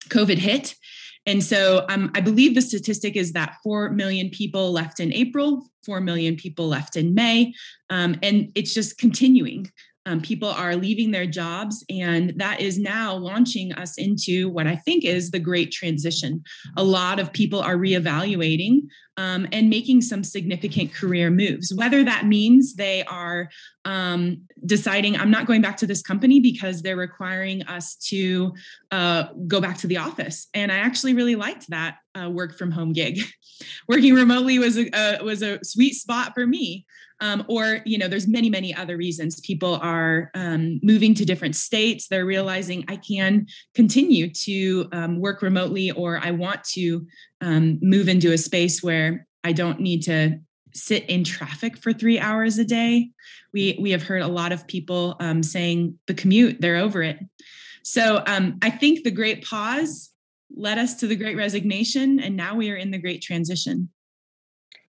COVID 0.10 0.38
hit. 0.38 0.76
And 1.30 1.44
so 1.44 1.86
um, 1.90 2.12
I 2.16 2.22
believe 2.22 2.56
the 2.56 2.62
statistic 2.62 3.16
is 3.16 3.34
that 3.34 3.58
4 3.62 3.92
million 3.92 4.32
people 4.32 4.72
left 4.72 5.00
in 5.00 5.14
April, 5.14 5.70
4 5.86 6.02
million 6.02 6.36
people 6.36 6.68
left 6.68 6.96
in 6.96 7.14
May. 7.14 7.54
Um, 7.92 8.16
and 8.24 8.52
it's 8.56 8.74
just 8.74 8.98
continuing. 8.98 9.70
Um, 10.08 10.22
people 10.22 10.50
are 10.50 10.76
leaving 10.76 11.12
their 11.12 11.28
jobs, 11.28 11.86
and 11.88 12.34
that 12.38 12.62
is 12.62 12.80
now 12.80 13.14
launching 13.16 13.74
us 13.74 14.00
into 14.00 14.50
what 14.50 14.66
I 14.66 14.76
think 14.76 15.06
is 15.06 15.30
the 15.30 15.38
great 15.38 15.72
transition. 15.72 16.44
A 16.78 16.84
lot 16.84 17.20
of 17.20 17.32
people 17.32 17.60
are 17.60 17.76
reevaluating 17.76 18.88
um, 19.18 19.48
and 19.52 19.70
making 19.70 20.02
some 20.02 20.24
significant 20.24 20.96
career 20.96 21.30
moves, 21.30 21.76
whether 21.76 22.04
that 22.04 22.26
means 22.26 22.74
they 22.74 23.04
are 23.04 23.50
um, 23.90 24.44
deciding, 24.68 25.18
I'm 25.18 25.32
not 25.32 25.48
going 25.48 25.64
back 25.64 25.78
to 25.78 25.88
this 25.88 26.04
company 26.04 26.40
because 26.40 26.84
they're 26.84 26.96
requiring 26.96 27.64
us 27.64 27.96
to 28.10 28.54
uh, 28.92 29.30
go 29.48 29.60
back 29.60 29.80
to 29.80 29.88
the 29.88 29.98
office. 29.98 30.48
And 30.54 30.72
I 30.72 30.78
actually 30.78 31.16
really 31.16 31.36
liked 31.36 31.68
that 31.72 31.98
uh, 32.14 32.30
work 32.30 32.56
from 32.56 32.70
home 32.70 32.94
gig. 32.94 33.20
Working 33.88 34.14
remotely 34.14 34.60
was 34.60 34.78
a, 34.78 34.90
uh, 34.96 35.24
was 35.24 35.42
a 35.42 35.60
sweet 35.64 35.96
spot 35.96 36.34
for 36.36 36.46
me 36.46 36.86
um, 37.20 37.44
or 37.50 37.82
you 37.86 37.98
know 37.98 38.08
there's 38.08 38.28
many 38.28 38.50
many 38.50 38.74
other 38.74 38.96
reasons 38.96 39.42
people 39.42 39.76
are 39.82 40.32
um, 40.36 40.80
moving 40.82 41.14
to 41.14 41.26
different 41.26 41.56
states 41.56 42.08
they're 42.08 42.26
realizing 42.26 42.86
i 42.88 42.96
can 42.96 43.46
continue 43.76 44.30
to 44.30 44.88
um, 44.94 45.20
work 45.20 45.42
remotely 45.42 45.92
or 45.92 46.20
i 46.24 46.32
want 46.32 46.64
to 46.64 47.06
um, 47.42 47.78
move 47.82 48.08
into 48.08 48.32
a 48.32 48.38
space 48.38 48.82
where 48.82 49.28
i 49.44 49.52
don't 49.52 49.82
need 49.82 50.02
to 50.04 50.40
sit 50.74 51.06
in 51.10 51.24
traffic 51.24 51.78
for 51.78 51.94
three 51.94 52.20
hours 52.20 52.58
a 52.58 52.66
day 52.66 53.10
we 53.54 53.78
we 53.82 53.92
have 53.92 54.04
heard 54.04 54.22
a 54.22 54.28
lot 54.28 54.52
of 54.52 54.68
people 54.68 55.16
um, 55.20 55.44
saying 55.44 55.98
the 56.08 56.14
commute 56.14 56.60
they're 56.62 56.78
over 56.78 57.02
it 57.02 57.20
so 57.84 58.24
um, 58.28 58.58
i 58.62 58.70
think 58.70 59.04
the 59.04 59.12
great 59.12 59.44
pause 59.44 60.12
led 60.56 60.78
us 60.78 60.96
to 60.96 61.08
the 61.08 61.16
great 61.16 61.38
resignation 61.38 62.20
and 62.20 62.36
now 62.36 62.56
we 62.56 62.72
are 62.72 62.76
in 62.76 62.92
the 62.92 62.98
great 62.98 63.22
transition 63.22 63.90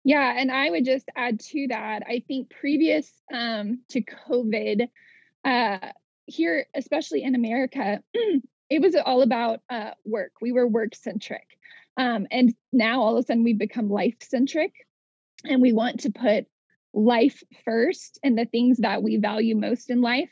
yeah, 0.04 0.34
and 0.36 0.50
I 0.50 0.70
would 0.70 0.84
just 0.84 1.08
add 1.14 1.40
to 1.40 1.66
that. 1.68 2.02
I 2.06 2.24
think 2.26 2.50
previous 2.50 3.10
um, 3.32 3.80
to 3.90 4.00
COVID, 4.00 4.88
uh, 5.44 5.78
here, 6.26 6.66
especially 6.74 7.22
in 7.22 7.34
America, 7.34 8.02
it 8.70 8.80
was 8.80 8.96
all 8.96 9.22
about 9.22 9.60
uh, 9.68 9.90
work. 10.04 10.32
We 10.40 10.52
were 10.52 10.66
work 10.66 10.94
centric. 10.94 11.46
Um, 11.96 12.26
and 12.30 12.54
now 12.72 13.02
all 13.02 13.16
of 13.16 13.24
a 13.24 13.26
sudden 13.26 13.44
we've 13.44 13.58
become 13.58 13.90
life 13.90 14.14
centric 14.22 14.72
and 15.44 15.62
we 15.62 15.72
want 15.72 16.00
to 16.00 16.10
put 16.10 16.46
life 16.92 17.42
first 17.64 18.18
and 18.22 18.36
the 18.36 18.44
things 18.44 18.78
that 18.78 19.02
we 19.02 19.16
value 19.16 19.56
most 19.56 19.90
in 19.90 20.00
life 20.00 20.30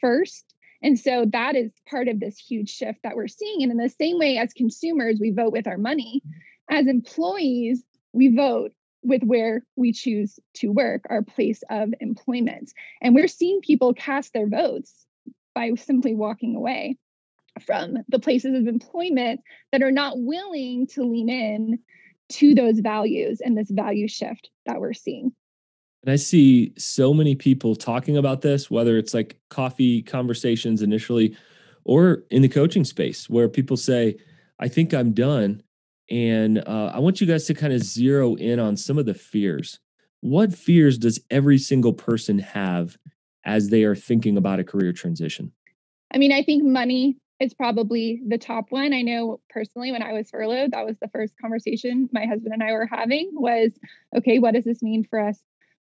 first. 0.00 0.54
And 0.82 0.98
so 0.98 1.24
that 1.32 1.56
is 1.56 1.72
part 1.88 2.08
of 2.08 2.20
this 2.20 2.38
huge 2.38 2.70
shift 2.70 3.00
that 3.02 3.16
we're 3.16 3.28
seeing. 3.28 3.62
And 3.62 3.72
in 3.72 3.78
the 3.78 3.88
same 3.88 4.18
way 4.18 4.38
as 4.38 4.52
consumers, 4.52 5.18
we 5.20 5.32
vote 5.32 5.52
with 5.52 5.66
our 5.66 5.78
money, 5.78 6.22
mm-hmm. 6.24 6.76
as 6.76 6.86
employees, 6.86 7.82
we 8.12 8.34
vote 8.34 8.72
with 9.02 9.22
where 9.22 9.64
we 9.76 9.92
choose 9.92 10.38
to 10.54 10.68
work, 10.68 11.02
our 11.08 11.22
place 11.22 11.62
of 11.70 11.90
employment. 12.00 12.72
And 13.00 13.14
we're 13.14 13.28
seeing 13.28 13.60
people 13.60 13.94
cast 13.94 14.32
their 14.32 14.48
votes 14.48 15.06
by 15.54 15.72
simply 15.74 16.14
walking 16.14 16.54
away 16.54 16.98
from 17.64 17.96
the 18.08 18.18
places 18.18 18.54
of 18.54 18.68
employment 18.68 19.40
that 19.72 19.82
are 19.82 19.90
not 19.90 20.14
willing 20.16 20.86
to 20.88 21.02
lean 21.02 21.28
in 21.28 21.78
to 22.30 22.54
those 22.54 22.80
values 22.80 23.40
and 23.42 23.56
this 23.56 23.70
value 23.70 24.08
shift 24.08 24.50
that 24.66 24.80
we're 24.80 24.92
seeing. 24.92 25.32
And 26.02 26.12
I 26.12 26.16
see 26.16 26.72
so 26.78 27.12
many 27.12 27.34
people 27.34 27.74
talking 27.74 28.16
about 28.16 28.42
this, 28.42 28.70
whether 28.70 28.96
it's 28.96 29.14
like 29.14 29.38
coffee 29.50 30.02
conversations 30.02 30.82
initially 30.82 31.36
or 31.84 32.22
in 32.30 32.42
the 32.42 32.48
coaching 32.48 32.84
space 32.84 33.28
where 33.28 33.48
people 33.48 33.76
say, 33.76 34.16
I 34.60 34.68
think 34.68 34.94
I'm 34.94 35.12
done. 35.12 35.62
And 36.10 36.58
uh, 36.58 36.92
I 36.94 37.00
want 37.00 37.20
you 37.20 37.26
guys 37.26 37.46
to 37.46 37.54
kind 37.54 37.72
of 37.72 37.82
zero 37.82 38.34
in 38.36 38.60
on 38.60 38.76
some 38.76 38.98
of 38.98 39.06
the 39.06 39.14
fears. 39.14 39.80
What 40.20 40.54
fears 40.54 40.98
does 40.98 41.20
every 41.30 41.58
single 41.58 41.92
person 41.92 42.38
have 42.38 42.96
as 43.44 43.68
they 43.68 43.84
are 43.84 43.94
thinking 43.94 44.36
about 44.36 44.60
a 44.60 44.64
career 44.64 44.92
transition? 44.92 45.52
I 46.12 46.18
mean, 46.18 46.32
I 46.32 46.42
think 46.42 46.64
money 46.64 47.18
is 47.40 47.54
probably 47.54 48.20
the 48.26 48.38
top 48.38 48.66
one. 48.70 48.92
I 48.92 49.02
know 49.02 49.40
personally 49.48 49.92
when 49.92 50.02
I 50.02 50.12
was 50.12 50.30
furloughed, 50.30 50.72
that 50.72 50.86
was 50.86 50.96
the 51.00 51.08
first 51.08 51.34
conversation 51.40 52.08
my 52.12 52.26
husband 52.26 52.52
and 52.52 52.62
I 52.62 52.72
were 52.72 52.88
having 52.90 53.30
was, 53.32 53.70
okay, 54.16 54.38
what 54.38 54.54
does 54.54 54.64
this 54.64 54.82
mean 54.82 55.04
for 55.08 55.20
us 55.20 55.38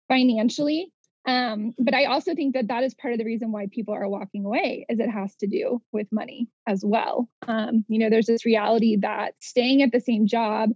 financially? 0.08 0.92
Um, 1.26 1.72
but 1.78 1.94
I 1.94 2.04
also 2.04 2.34
think 2.34 2.52
that 2.52 2.68
that 2.68 2.84
is 2.84 2.92
part 2.92 3.14
of 3.14 3.18
the 3.18 3.24
reason 3.24 3.50
why 3.50 3.68
people 3.70 3.94
are 3.94 4.06
walking 4.08 4.44
away, 4.44 4.84
is 4.90 4.98
it 5.00 5.08
has 5.08 5.34
to 5.36 5.46
do 5.46 5.80
with 5.90 6.06
money 6.12 6.48
as 6.66 6.84
well. 6.84 7.30
Um, 7.48 7.84
you 7.88 7.98
know, 7.98 8.10
there's 8.10 8.26
this 8.26 8.44
reality 8.44 8.98
that 9.00 9.34
staying 9.40 9.80
at 9.80 9.90
the 9.90 10.00
same 10.00 10.26
job, 10.26 10.70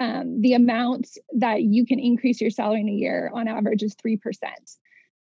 um, 0.00 0.40
the 0.40 0.54
amount 0.54 1.08
that 1.36 1.62
you 1.62 1.84
can 1.84 1.98
increase 1.98 2.40
your 2.40 2.50
salary 2.50 2.80
in 2.80 2.88
a 2.88 2.92
year 2.92 3.30
on 3.34 3.48
average 3.48 3.82
is 3.82 3.94
three 4.00 4.16
percent. 4.16 4.70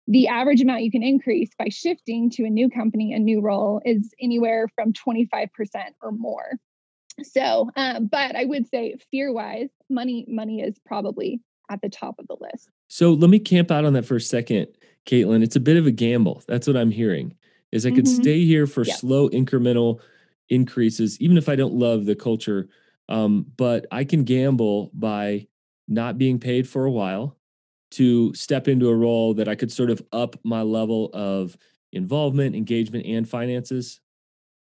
The 0.09 0.27
average 0.29 0.63
amount 0.63 0.83
you 0.83 0.91
can 0.91 1.03
increase 1.03 1.51
by 1.59 1.69
shifting 1.69 2.31
to 2.31 2.45
a 2.45 2.51
new 2.51 2.71
company, 2.71 3.13
a 3.13 3.19
new 3.19 3.43
role, 3.43 3.83
is 3.85 4.15
anywhere 4.21 4.67
from 4.75 4.95
25% 4.95 5.49
or 6.03 6.13
more. 6.13 6.59
So, 7.23 7.71
um, 7.77 8.07
but 8.07 8.35
I 8.35 8.47
would 8.47 8.67
say 8.69 8.97
fear-wise, 9.11 9.69
money 9.91 10.25
money 10.29 10.63
is 10.63 10.79
probably 10.87 11.41
at 11.71 11.83
the 11.83 11.89
top 11.89 12.19
of 12.19 12.27
the 12.27 12.37
list. 12.41 12.71
So 12.89 13.13
let 13.13 13.29
me 13.29 13.39
camp 13.39 13.71
out 13.71 13.85
on 13.85 13.93
that 13.95 14.07
for 14.07 14.17
a 14.17 14.21
second, 14.21 14.69
Caitlin. 15.07 15.43
It's 15.43 15.57
a 15.57 15.61
bit 15.61 15.77
of 15.77 15.87
a 15.87 15.91
gamble. 15.91 16.43
That's 16.49 16.67
what 16.67 16.77
I'm 16.77 16.91
hearing. 16.91 17.35
Is 17.71 17.85
I 17.85 17.91
could 17.91 18.07
mm-hmm. 18.07 18.23
stay 18.23 18.45
here 18.47 18.67
for 18.67 18.85
yep. 18.85 18.97
slow 18.97 19.29
incremental 19.29 20.01
increases, 20.49 21.21
even 21.21 21.37
if 21.37 21.51
I 21.51 21.57
don't 21.57 21.75
love 21.75 22.07
the 22.07 22.17
culture. 22.17 22.69
Um, 23.11 23.47
but 23.57 23.85
I 23.91 24.05
can 24.05 24.25
gamble 24.25 24.91
by 24.95 25.49
not 25.87 26.17
being 26.17 26.39
paid 26.39 26.69
for 26.69 26.85
a 26.85 26.91
while 26.91 27.38
to 27.93 28.35
step 28.35 28.69
into 28.69 28.89
a 28.89 28.95
role 28.95 29.35
that 29.35 29.49
I 29.49 29.55
could 29.55 29.73
sort 29.73 29.91
of 29.91 30.03
up 30.13 30.37
my 30.45 30.63
level 30.63 31.11
of 31.13 31.57
involvement, 31.93 32.55
engagement, 32.55 33.07
and 33.07 33.29
finances. 33.29 34.01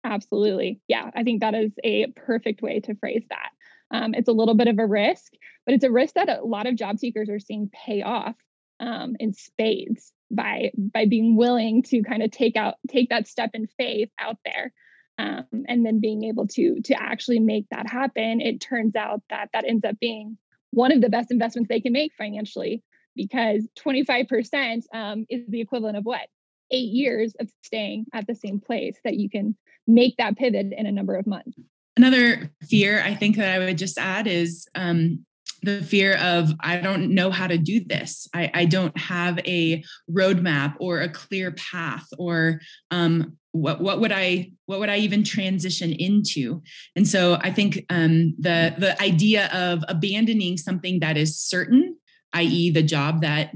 Absolutely. 0.04 0.80
Yeah, 0.88 1.11
I 1.14 1.25
think 1.25 1.40
that 1.40 1.54
is 1.54 1.73
a 1.85 2.06
perfect 2.08 2.62
way 2.62 2.80
to 2.80 2.94
phrase 2.94 3.25
that. 3.30 3.50
Um, 3.90 4.14
it's 4.14 4.28
a 4.28 4.32
little 4.32 4.54
bit 4.54 4.68
of 4.68 4.78
a 4.78 4.87
risk, 4.87 5.32
but 5.66 5.75
it's 5.75 5.85
a 5.85 5.90
risk 5.90 6.14
that 6.14 6.28
a 6.28 6.44
lot 6.44 6.66
of 6.66 6.76
job 6.76 6.99
seekers 6.99 7.28
are 7.28 7.38
seeing 7.38 7.70
pay 7.73 8.02
off 8.02 8.37
um, 8.80 9.16
in 9.18 9.32
spades 9.32 10.12
by 10.30 10.70
by 10.76 11.06
being 11.06 11.37
willing 11.37 11.82
to 11.82 12.02
kind 12.02 12.23
of 12.23 12.30
take 12.30 12.56
out 12.56 12.75
take 12.88 13.08
that 13.08 13.26
step 13.26 13.50
in 13.54 13.66
faith 13.66 14.11
out 14.18 14.37
there 14.44 14.73
um, 15.18 15.47
and 15.66 15.87
then 15.87 16.00
being 16.00 16.25
able 16.25 16.47
to 16.47 16.80
to 16.82 16.94
actually 17.00 17.38
make 17.38 17.66
that 17.70 17.88
happen 17.88 18.40
it 18.40 18.61
turns 18.61 18.94
out 18.94 19.23
that 19.30 19.49
that 19.52 19.64
ends 19.66 19.85
up 19.85 19.99
being 20.00 20.37
one 20.70 20.92
of 20.92 21.00
the 21.00 21.08
best 21.08 21.30
investments 21.30 21.68
they 21.68 21.80
can 21.80 21.92
make 21.92 22.12
financially 22.18 22.82
because 23.19 23.69
25% 23.85 24.85
um, 24.95 25.27
is 25.29 25.43
the 25.49 25.61
equivalent 25.61 25.99
of 25.99 26.05
what 26.05 26.29
eight 26.71 26.91
years 26.91 27.35
of 27.41 27.51
staying 27.63 28.07
at 28.15 28.27
the 28.27 28.35
same 28.35 28.61
place 28.61 28.97
that 29.05 29.17
you 29.17 29.29
can 29.29 29.55
make 29.87 30.17
that 30.17 30.37
pivot 30.37 30.73
in 30.73 30.87
a 30.87 30.93
number 30.93 31.17
of 31.17 31.27
months 31.27 31.59
Another 31.99 32.53
fear 32.63 33.03
I 33.03 33.17
think 33.17 33.37
that 33.39 33.53
I 33.53 33.59
would 33.59 33.77
just 33.77 33.99
add 33.99 34.29
is 34.29 34.69
um, 34.77 35.27
the 35.65 35.83
fear 35.83 36.17
of 36.19 36.53
I 36.61 36.77
don't 36.77 37.13
know 37.13 37.33
how 37.33 37.49
to 37.49 37.59
do 37.59 37.85
this. 37.85 38.29
I, 38.33 38.53
I 38.55 38.65
don't 38.67 38.97
have 38.97 39.41
a 39.41 39.83
roadmap 40.09 40.77
or 40.79 41.01
a 41.01 41.09
clear 41.09 41.51
path 41.51 42.07
or 42.17 42.61
um, 42.93 43.37
what 43.51 43.81
what 43.81 43.99
would 43.99 44.13
I 44.13 44.53
what 44.67 44.79
would 44.79 44.91
I 44.91 44.99
even 44.99 45.25
transition 45.25 45.93
into? 45.93 46.63
And 46.95 47.09
so 47.09 47.37
I 47.41 47.51
think 47.51 47.85
um, 47.91 48.33
the 48.39 48.77
the 48.79 49.03
idea 49.03 49.49
of 49.53 49.83
abandoning 49.89 50.57
something 50.57 51.01
that 51.01 51.17
is 51.17 51.37
certain, 51.37 51.97
i.e., 52.32 52.70
the 52.70 52.82
job 52.82 53.23
that 53.23 53.52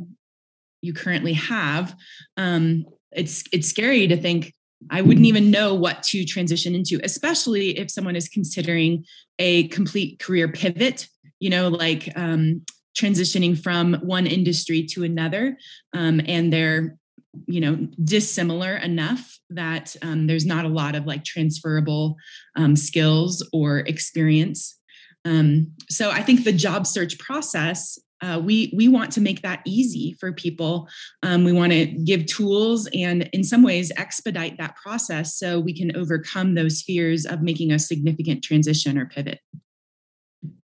you 0.81 0.93
currently 0.93 1.35
have, 1.35 1.95
um, 2.37 2.85
it's 3.13 3.45
it's 3.53 3.69
scary 3.69 4.09
to 4.09 4.17
think 4.17 4.55
I 4.91 5.03
wouldn't 5.03 5.27
even 5.27 5.51
know 5.51 5.75
what 5.75 6.03
to 6.05 6.25
transition 6.25 6.75
into, 6.75 7.01
especially 7.05 7.79
if 7.79 7.91
someone 7.91 8.17
is 8.17 8.29
considering 8.29 9.05
a 9.39 9.69
complete 9.69 10.19
career 10.19 10.49
pivot, 10.49 11.09
you 11.41 11.51
know, 11.51 11.69
like 11.69 12.09
um, 12.17 12.63
transitioning 12.97 13.61
from 13.61 13.95
one 14.03 14.27
industry 14.27 14.85
to 14.91 15.05
another. 15.05 15.57
Um, 15.93 16.21
and 16.27 16.53
they're, 16.53 16.97
you 17.47 17.61
know, 17.61 17.89
dissimilar 18.03 18.77
enough 18.77 19.39
that 19.51 19.97
um, 20.03 20.27
there's 20.27 20.47
not 20.47 20.65
a 20.65 20.69
lot 20.69 20.95
of 20.95 21.07
like 21.07 21.25
transferable 21.25 22.17
um, 22.57 22.77
skills 22.77 23.47
or 23.53 23.81
experience. 23.81 24.79
Um, 25.25 25.73
so 25.89 26.11
I 26.11 26.23
think 26.23 26.45
the 26.45 26.53
job 26.53 26.87
search 26.87 27.19
process 27.19 27.99
uh, 28.23 28.41
we 28.43 28.73
we 28.75 28.89
want 28.89 29.11
to 29.13 29.21
make 29.21 29.43
that 29.43 29.61
easy 29.67 30.17
for 30.19 30.33
people. 30.33 30.89
Um, 31.23 31.45
we 31.45 31.53
want 31.53 31.73
to 31.73 31.87
give 31.87 32.27
tools 32.27 32.89
and, 32.95 33.29
in 33.33 33.43
some 33.43 33.63
ways, 33.63 33.93
expedite 33.97 34.57
that 34.59 34.77
process 34.77 35.37
so 35.37 35.59
we 35.59 35.77
can 35.77 35.95
overcome 35.97 36.55
those 36.55 36.83
fears 36.83 37.27
of 37.27 37.43
making 37.43 37.73
a 37.73 37.79
significant 37.79 38.43
transition 38.45 38.97
or 38.97 39.07
pivot. 39.07 39.41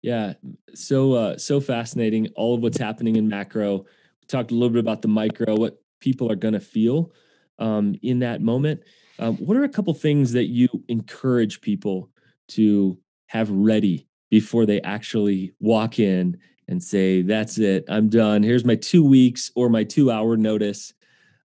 Yeah, 0.02 0.34
so 0.74 1.12
uh, 1.14 1.38
so 1.38 1.60
fascinating. 1.60 2.28
All 2.36 2.54
of 2.54 2.62
what's 2.62 2.78
happening 2.78 3.16
in 3.16 3.28
macro. 3.28 3.78
We 3.78 4.26
talked 4.28 4.52
a 4.52 4.54
little 4.54 4.70
bit 4.70 4.80
about 4.80 5.02
the 5.02 5.08
micro, 5.08 5.56
what 5.56 5.82
people 6.00 6.30
are 6.30 6.36
going 6.36 6.54
to 6.54 6.60
feel 6.60 7.12
um, 7.58 7.96
in 8.02 8.20
that 8.20 8.40
moment. 8.40 8.82
Um, 9.18 9.36
what 9.38 9.56
are 9.56 9.64
a 9.64 9.68
couple 9.68 9.92
things 9.94 10.32
that 10.32 10.46
you 10.46 10.68
encourage 10.88 11.60
people 11.60 12.10
to 12.48 12.98
have 13.26 13.50
ready 13.50 14.06
before 14.30 14.64
they 14.64 14.80
actually 14.82 15.52
walk 15.58 15.98
in 15.98 16.38
and 16.68 16.82
say, 16.82 17.22
that's 17.22 17.58
it, 17.58 17.84
I'm 17.88 18.08
done. 18.08 18.42
Here's 18.42 18.64
my 18.64 18.76
two 18.76 19.04
weeks 19.04 19.50
or 19.56 19.68
my 19.68 19.84
two 19.84 20.10
hour 20.10 20.36
notice. 20.36 20.92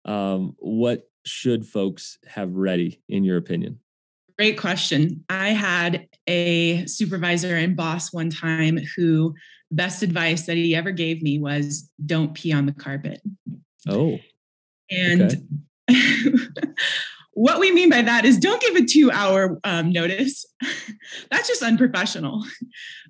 Um, 0.05 0.57
what 0.59 1.09
should 1.25 1.65
folks 1.65 2.19
have 2.27 2.53
ready, 2.55 3.01
in 3.09 3.25
your 3.25 3.37
opinion? 3.37 3.79
Great 4.37 4.59
question. 4.59 5.25
I 5.29 5.51
had 5.51 6.09
a 6.27 6.85
supervisor 6.87 7.57
and 7.57 7.77
boss 7.77 8.13
one 8.13 8.31
time 8.31 8.79
who 8.97 9.35
best 9.71 10.03
advice 10.03 10.47
that 10.47 10.57
he 10.57 10.75
ever 10.75 10.91
gave 10.91 11.23
me 11.23 11.39
was 11.39 11.89
don't 12.05 12.35
pee 12.35 12.53
on 12.53 12.67
the 12.67 12.73
carpet. 12.73 13.23
Oh. 13.89 14.19
And 14.91 15.47
okay. 15.91 16.25
what 17.35 17.59
we 17.59 17.73
mean 17.73 17.89
by 17.89 18.03
that 18.03 18.25
is 18.25 18.39
don't 18.39 18.61
give 18.61 18.77
a 18.77 18.85
two 18.85 19.11
hour 19.11 19.59
um, 19.65 19.91
notice. 19.91 20.45
That's 21.31 21.49
just 21.49 21.63
unprofessional 21.63 22.45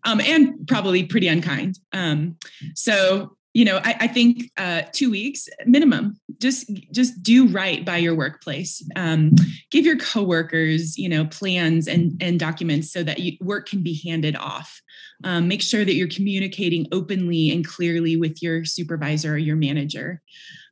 um, 0.05 0.21
and 0.21 0.67
probably 0.69 1.05
pretty 1.05 1.29
unkind. 1.29 1.79
Um, 1.93 2.37
so, 2.75 3.37
you 3.53 3.65
know, 3.65 3.81
I, 3.85 3.97
I 4.01 4.07
think 4.09 4.51
uh, 4.57 4.83
two 4.93 5.11
weeks 5.11 5.49
minimum. 5.67 6.17
Just 6.41 6.73
just 6.93 7.23
do 7.23 7.47
right 7.49 7.85
by 7.85 7.99
your 7.99 8.17
workplace. 8.17 8.83
Um, 8.97 9.33
give 9.71 9.85
your 9.85 9.99
coworkers, 9.99 10.99
you 10.99 11.09
know, 11.09 11.27
plans 11.27 11.87
and 11.87 12.21
and 12.21 12.41
documents 12.41 12.93
so 12.93 13.03
that 13.03 13.21
you, 13.21 13.37
work 13.41 13.69
can 13.69 13.83
be 13.83 14.01
handed 14.05 14.37
off. 14.37 14.81
Um, 15.25 15.47
make 15.47 15.63
sure 15.63 15.85
that 15.85 15.95
you're 15.95 16.09
communicating 16.09 16.89
openly 16.91 17.51
and 17.51 17.67
clearly 17.67 18.17
with 18.17 18.43
your 18.43 18.65
supervisor 18.65 19.35
or 19.35 19.39
your 19.39 19.55
manager. 19.55 20.21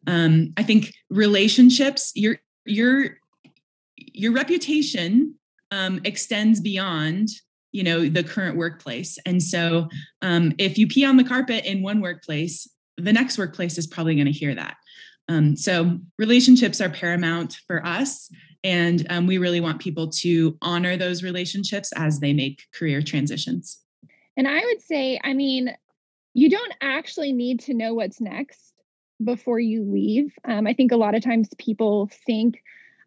Um, 0.06 0.52
I 0.56 0.62
think 0.62 0.92
relationships. 1.08 2.10
Your 2.16 2.38
your 2.64 3.18
your 4.12 4.32
reputation 4.32 5.34
um, 5.70 6.00
extends 6.04 6.60
beyond 6.60 7.28
you 7.72 7.84
know 7.84 8.08
the 8.08 8.24
current 8.24 8.56
workplace. 8.56 9.16
And 9.24 9.42
so 9.42 9.88
um, 10.22 10.52
if 10.58 10.76
you 10.76 10.88
pee 10.88 11.04
on 11.04 11.16
the 11.16 11.24
carpet 11.24 11.64
in 11.64 11.82
one 11.82 12.00
workplace 12.00 12.66
the 13.04 13.12
next 13.12 13.38
workplace 13.38 13.78
is 13.78 13.86
probably 13.86 14.14
going 14.14 14.26
to 14.26 14.32
hear 14.32 14.54
that. 14.54 14.76
Um, 15.28 15.56
so 15.56 15.98
relationships 16.18 16.80
are 16.80 16.90
paramount 16.90 17.56
for 17.66 17.84
us 17.86 18.30
and 18.62 19.06
um, 19.10 19.26
we 19.26 19.38
really 19.38 19.60
want 19.60 19.80
people 19.80 20.08
to 20.08 20.58
honor 20.60 20.96
those 20.96 21.22
relationships 21.22 21.92
as 21.96 22.20
they 22.20 22.32
make 22.32 22.62
career 22.74 23.00
transitions. 23.02 23.78
And 24.36 24.48
i 24.48 24.60
would 24.64 24.80
say 24.80 25.20
i 25.22 25.34
mean 25.34 25.74
you 26.34 26.48
don't 26.48 26.74
actually 26.80 27.32
need 27.32 27.60
to 27.60 27.74
know 27.74 27.94
what's 27.94 28.20
next 28.20 28.72
before 29.22 29.60
you 29.60 29.84
leave. 29.84 30.32
Um, 30.44 30.66
i 30.66 30.74
think 30.74 30.92
a 30.92 30.96
lot 30.96 31.14
of 31.14 31.22
times 31.22 31.48
people 31.58 32.10
think 32.26 32.62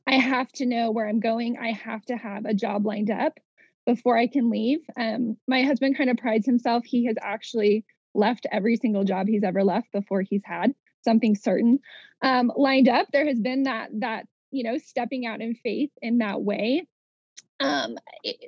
I 0.08 0.16
have 0.16 0.52
to 0.54 0.66
know 0.66 0.92
where 0.92 1.08
I'm 1.08 1.20
going. 1.20 1.58
I 1.58 1.72
have 1.72 2.06
to 2.06 2.18
have 2.18 2.46
a 2.46 2.54
job 2.54 2.86
lined 2.86 3.12
up 3.12 3.40
before 3.86 4.18
I 4.18 4.28
can 4.28 4.50
leave. 4.50 4.80
Um, 4.98 5.38
my 5.48 5.64
husband 5.64 5.98
kind 5.98 6.10
of 6.10 6.18
prides 6.18 6.46
himself. 6.46 6.84
He 6.86 7.06
has 7.06 7.16
actually 7.22 7.86
left 8.14 8.46
every 8.52 8.76
single 8.76 9.04
job 9.04 9.28
he's 9.28 9.44
ever 9.44 9.64
left 9.64 9.92
before 9.92 10.22
he's 10.22 10.44
had 10.46 10.74
something 11.04 11.36
certain 11.36 11.80
um, 12.22 12.52
lined 12.56 12.88
up. 12.88 13.08
There 13.12 13.28
has 13.28 13.40
been 13.40 13.64
that 13.64 13.90
that 14.00 14.26
you 14.52 14.64
know 14.64 14.78
stepping 14.78 15.26
out 15.26 15.42
in 15.42 15.56
faith 15.56 15.92
in 16.02 16.20
that 16.20 16.42
way. 16.42 16.88
Um, 17.60 17.98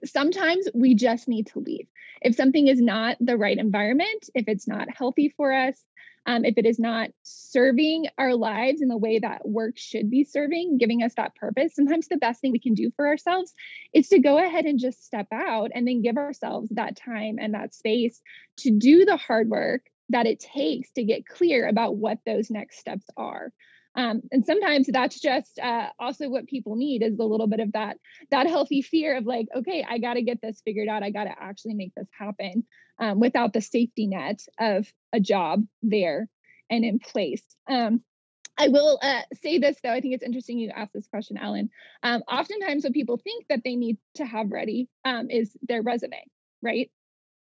sometimes 0.03 0.67
we 0.73 0.95
just 0.95 1.27
need 1.27 1.47
to 1.47 1.59
leave. 1.59 1.87
If 2.21 2.35
something 2.35 2.67
is 2.67 2.81
not 2.81 3.17
the 3.19 3.37
right 3.37 3.57
environment, 3.57 4.29
if 4.33 4.47
it's 4.47 4.67
not 4.67 4.87
healthy 4.95 5.33
for 5.35 5.53
us, 5.53 5.75
um, 6.27 6.43
if 6.43 6.57
it 6.57 6.65
is 6.65 6.79
not 6.79 7.11
serving 7.23 8.07
our 8.17 8.33
lives 8.33 8.81
in 8.81 8.87
the 8.87 8.97
way 8.97 9.19
that 9.19 9.47
work 9.47 9.77
should 9.77 10.09
be 10.09 10.23
serving, 10.23 10.79
giving 10.79 11.03
us 11.03 11.13
that 11.17 11.35
purpose, 11.35 11.75
sometimes 11.75 12.07
the 12.07 12.17
best 12.17 12.41
thing 12.41 12.51
we 12.51 12.59
can 12.59 12.73
do 12.73 12.91
for 12.95 13.07
ourselves 13.07 13.53
is 13.93 14.09
to 14.09 14.19
go 14.19 14.37
ahead 14.37 14.65
and 14.65 14.79
just 14.79 15.05
step 15.05 15.27
out 15.31 15.71
and 15.75 15.87
then 15.87 16.01
give 16.01 16.17
ourselves 16.17 16.69
that 16.71 16.95
time 16.95 17.37
and 17.39 17.53
that 17.53 17.75
space 17.75 18.21
to 18.57 18.71
do 18.71 19.05
the 19.05 19.17
hard 19.17 19.49
work 19.49 19.83
that 20.09 20.25
it 20.25 20.39
takes 20.39 20.91
to 20.93 21.03
get 21.03 21.27
clear 21.27 21.67
about 21.67 21.95
what 21.95 22.17
those 22.25 22.49
next 22.49 22.79
steps 22.79 23.05
are. 23.17 23.51
Um, 23.95 24.21
and 24.31 24.45
sometimes 24.45 24.87
that's 24.87 25.19
just 25.19 25.57
uh, 25.59 25.87
also 25.99 26.29
what 26.29 26.47
people 26.47 26.75
need 26.75 27.01
is 27.01 27.17
a 27.17 27.23
little 27.23 27.47
bit 27.47 27.59
of 27.61 27.71
that 27.73 27.97
that 28.31 28.47
healthy 28.47 28.81
fear 28.81 29.17
of 29.17 29.25
like 29.25 29.47
okay 29.55 29.85
i 29.87 29.97
got 29.99 30.15
to 30.15 30.21
get 30.21 30.41
this 30.41 30.61
figured 30.65 30.89
out 30.89 31.03
i 31.03 31.11
got 31.11 31.25
to 31.25 31.33
actually 31.39 31.75
make 31.75 31.93
this 31.95 32.07
happen 32.17 32.65
um, 32.99 33.19
without 33.19 33.53
the 33.53 33.61
safety 33.61 34.07
net 34.07 34.39
of 34.59 34.85
a 35.13 35.19
job 35.19 35.63
there 35.81 36.27
and 36.69 36.83
in 36.83 36.99
place 36.99 37.43
um, 37.69 38.01
I 38.57 38.69
will 38.69 38.99
uh, 39.01 39.21
say 39.41 39.59
this 39.59 39.77
though. 39.83 39.91
I 39.91 39.99
think 39.99 40.13
it's 40.13 40.23
interesting 40.23 40.57
you 40.57 40.71
asked 40.73 40.93
this 40.93 41.07
question, 41.07 41.37
Alan. 41.37 41.69
Um, 42.03 42.23
oftentimes, 42.27 42.83
what 42.83 42.93
people 42.93 43.17
think 43.17 43.45
that 43.49 43.61
they 43.65 43.75
need 43.75 43.97
to 44.15 44.25
have 44.25 44.51
ready 44.51 44.87
um, 45.03 45.29
is 45.29 45.55
their 45.61 45.81
resume, 45.81 46.23
right? 46.61 46.89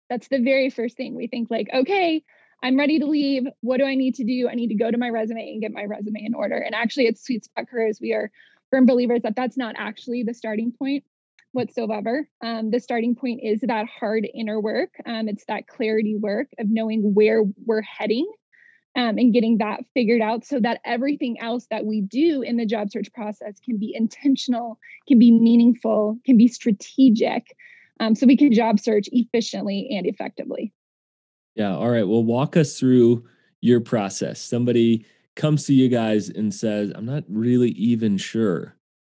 That's 0.08 0.28
the 0.28 0.40
very 0.40 0.70
first 0.70 0.96
thing 0.96 1.14
we 1.14 1.26
think. 1.26 1.50
Like, 1.50 1.68
okay, 1.72 2.24
I'm 2.62 2.78
ready 2.78 2.98
to 3.00 3.06
leave. 3.06 3.44
What 3.60 3.78
do 3.78 3.84
I 3.84 3.94
need 3.94 4.14
to 4.16 4.24
do? 4.24 4.48
I 4.48 4.54
need 4.54 4.68
to 4.68 4.74
go 4.74 4.90
to 4.90 4.98
my 4.98 5.08
resume 5.08 5.52
and 5.52 5.60
get 5.60 5.72
my 5.72 5.84
resume 5.84 6.24
in 6.24 6.34
order. 6.34 6.56
And 6.56 6.74
actually, 6.74 7.08
at 7.08 7.18
Sweet 7.18 7.44
Spot 7.44 7.66
Careers, 7.68 7.98
we 8.00 8.12
are 8.12 8.30
firm 8.70 8.86
believers 8.86 9.22
that 9.22 9.34
that's 9.36 9.56
not 9.56 9.74
actually 9.78 10.22
the 10.22 10.34
starting 10.34 10.72
point 10.72 11.04
whatsoever. 11.52 12.28
Um, 12.42 12.70
the 12.70 12.80
starting 12.80 13.14
point 13.14 13.40
is 13.42 13.60
that 13.62 13.86
hard 13.86 14.26
inner 14.32 14.60
work. 14.60 14.90
Um, 15.04 15.28
it's 15.28 15.44
that 15.46 15.66
clarity 15.66 16.16
work 16.16 16.48
of 16.58 16.68
knowing 16.70 17.14
where 17.14 17.42
we're 17.66 17.82
heading 17.82 18.26
um, 18.96 19.18
and 19.18 19.32
getting 19.32 19.58
that 19.58 19.80
figured 19.94 20.22
out 20.22 20.44
so 20.44 20.60
that 20.60 20.80
everything 20.84 21.40
else 21.40 21.66
that 21.70 21.84
we 21.84 22.00
do 22.00 22.42
in 22.42 22.56
the 22.56 22.66
job 22.66 22.90
search 22.90 23.12
process 23.12 23.58
can 23.64 23.76
be 23.76 23.94
intentional, 23.94 24.78
can 25.08 25.18
be 25.18 25.30
meaningful, 25.30 26.18
can 26.24 26.36
be 26.36 26.48
strategic. 26.48 27.56
Um, 28.00 28.14
so 28.14 28.26
we 28.26 28.36
can 28.36 28.52
job 28.52 28.80
search 28.80 29.08
efficiently 29.12 29.88
and 29.96 30.06
effectively. 30.06 30.72
Yeah. 31.54 31.74
All 31.74 31.90
right. 31.90 32.06
Well, 32.06 32.24
walk 32.24 32.56
us 32.56 32.78
through 32.78 33.24
your 33.60 33.80
process. 33.80 34.40
Somebody 34.40 35.06
comes 35.36 35.64
to 35.66 35.74
you 35.74 35.88
guys 35.88 36.28
and 36.28 36.52
says, 36.52 36.92
I'm 36.94 37.06
not 37.06 37.24
really 37.28 37.70
even 37.70 38.16
sure 38.18 38.76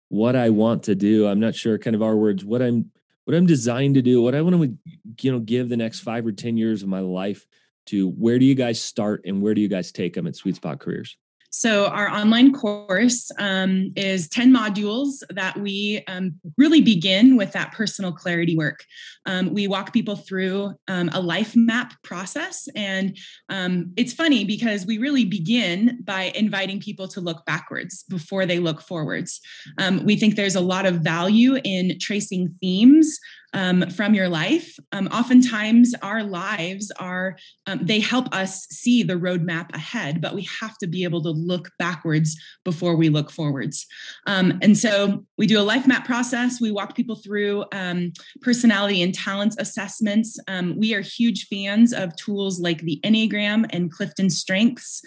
what 0.10 0.36
I 0.36 0.50
want 0.50 0.84
to 0.84 0.96
do. 0.96 1.28
I'm 1.28 1.40
not 1.40 1.56
sure, 1.56 1.78
kind 1.78 1.96
of 1.96 2.02
our 2.02 2.16
words, 2.16 2.46
what 2.46 2.62
I'm 2.62 2.92
what 3.26 3.36
I'm 3.36 3.48
designed 3.48 3.96
to 3.96 4.04
do, 4.04 4.22
what 4.22 4.36
I 4.36 4.42
want 4.42 4.62
to 4.62 4.78
you 5.22 5.32
know 5.32 5.40
give 5.40 5.70
the 5.70 5.78
next 5.78 6.02
five 6.02 6.26
or 6.26 6.32
ten 6.32 6.58
years 6.58 6.84
of 6.84 6.90
my 6.90 7.00
life 7.00 7.46
to. 7.88 8.10
Where 8.12 8.38
do 8.38 8.46
you 8.46 8.56
guys 8.56 8.82
start 8.82 9.22
and 9.26 9.42
where 9.42 9.54
do 9.54 9.62
you 9.62 9.68
guys 9.68 9.92
take 9.92 10.14
them 10.14 10.28
at 10.28 10.36
Sweet 10.36 10.56
Spot 10.56 10.80
Careers? 10.80 11.18
So, 11.58 11.86
our 11.86 12.10
online 12.10 12.52
course 12.52 13.32
um, 13.40 13.94
is 13.96 14.28
10 14.28 14.54
modules 14.54 15.24
that 15.30 15.58
we 15.58 16.04
um, 16.10 16.36
really 16.58 16.82
begin 16.82 17.38
with 17.38 17.54
that 17.54 17.72
personal 17.72 18.12
clarity 18.12 18.58
work. 18.58 18.84
Um, 19.26 19.54
we 19.54 19.66
walk 19.66 19.94
people 19.94 20.18
through 20.18 20.74
um, 20.90 21.10
a 21.14 21.22
life 21.22 21.56
map 21.56 21.94
process. 22.04 22.68
And 22.76 23.18
um, 23.48 23.94
it's 23.96 24.12
funny 24.12 24.44
because 24.44 24.86
we 24.86 24.98
really 24.98 25.24
begin 25.24 26.02
by 26.04 26.34
inviting 26.36 26.82
people 26.82 27.08
to 27.08 27.22
look 27.22 27.46
backwards 27.46 28.04
before 28.10 28.46
they 28.46 28.60
look 28.60 28.82
forwards. 28.82 29.40
Um, 29.78 30.04
we 30.04 30.18
think 30.18 30.36
there's 30.36 30.58
a 30.58 30.62
lot 30.62 30.86
of 30.86 30.96
value 30.96 31.58
in 31.64 31.98
tracing 32.02 32.54
themes 32.60 33.18
um, 33.56 33.90
from 33.90 34.14
your 34.14 34.30
life. 34.30 34.78
Um, 34.92 35.08
oftentimes, 35.08 35.96
our 36.04 36.24
lives 36.24 36.92
are, 37.00 37.38
um, 37.66 37.80
they 37.82 38.00
help 38.00 38.28
us 38.36 38.68
see 38.70 39.02
the 39.02 39.14
roadmap 39.14 39.74
ahead, 39.74 40.22
but 40.22 40.36
we 40.36 40.48
have 40.60 40.78
to 40.80 40.88
be 40.88 41.04
able 41.06 41.24
to 41.24 41.32
look 41.32 41.72
backwards 41.80 42.38
before 42.64 42.96
we 42.96 43.10
look 43.10 43.32
forwards. 43.32 43.88
Um, 44.28 44.60
and 44.62 44.78
so 44.78 45.26
we 45.38 45.48
do 45.48 45.60
a 45.60 45.64
life 45.64 45.88
map 45.88 46.06
process. 46.06 46.60
We 46.60 46.72
walk 46.72 46.96
people 46.96 47.16
through 47.16 47.64
um, 47.72 48.12
personality 48.42 49.02
and 49.02 49.14
talents 49.14 49.56
assessments. 49.58 50.38
Um, 50.48 50.78
we 50.78 50.94
are 50.94 51.02
huge 51.02 51.48
fans 51.48 51.94
of 51.94 52.16
tools 52.18 52.60
like 52.60 52.82
the 52.82 53.00
Enneagram 53.04 53.66
and 53.70 53.92
Clifton 53.92 54.30
Strengths. 54.30 55.02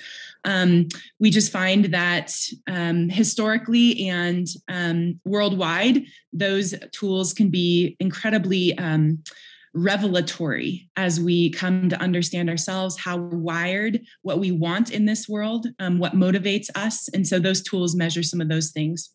Um, 0.49 0.89
we 1.21 1.29
just 1.29 1.53
find 1.53 1.85
that 1.87 2.33
um, 2.67 3.11
historically 3.11 4.09
and 4.09 4.47
um, 4.69 5.21
worldwide, 5.27 6.05
those 6.33 6.75
tools 6.93 7.35
can 7.35 7.51
be 7.51 7.97
incredibly 8.01 8.77
um, 8.79 9.23
revelatory 9.75 10.89
as 10.97 11.21
we 11.21 11.51
come 11.51 11.91
to 11.91 12.01
understand 12.01 12.49
ourselves, 12.49 12.99
how 12.99 13.19
we're 13.19 13.37
wired, 13.37 14.01
what 14.23 14.39
we 14.39 14.51
want 14.51 14.91
in 14.91 15.05
this 15.05 15.29
world, 15.29 15.67
um, 15.81 15.99
what 15.99 16.15
motivates 16.15 16.71
us. 16.75 17.09
And 17.09 17.29
so 17.29 17.39
those 17.39 17.63
tools 17.63 17.95
measure 17.95 18.23
some 18.23 18.41
of 18.41 18.49
those 18.49 18.71
things. 18.71 19.11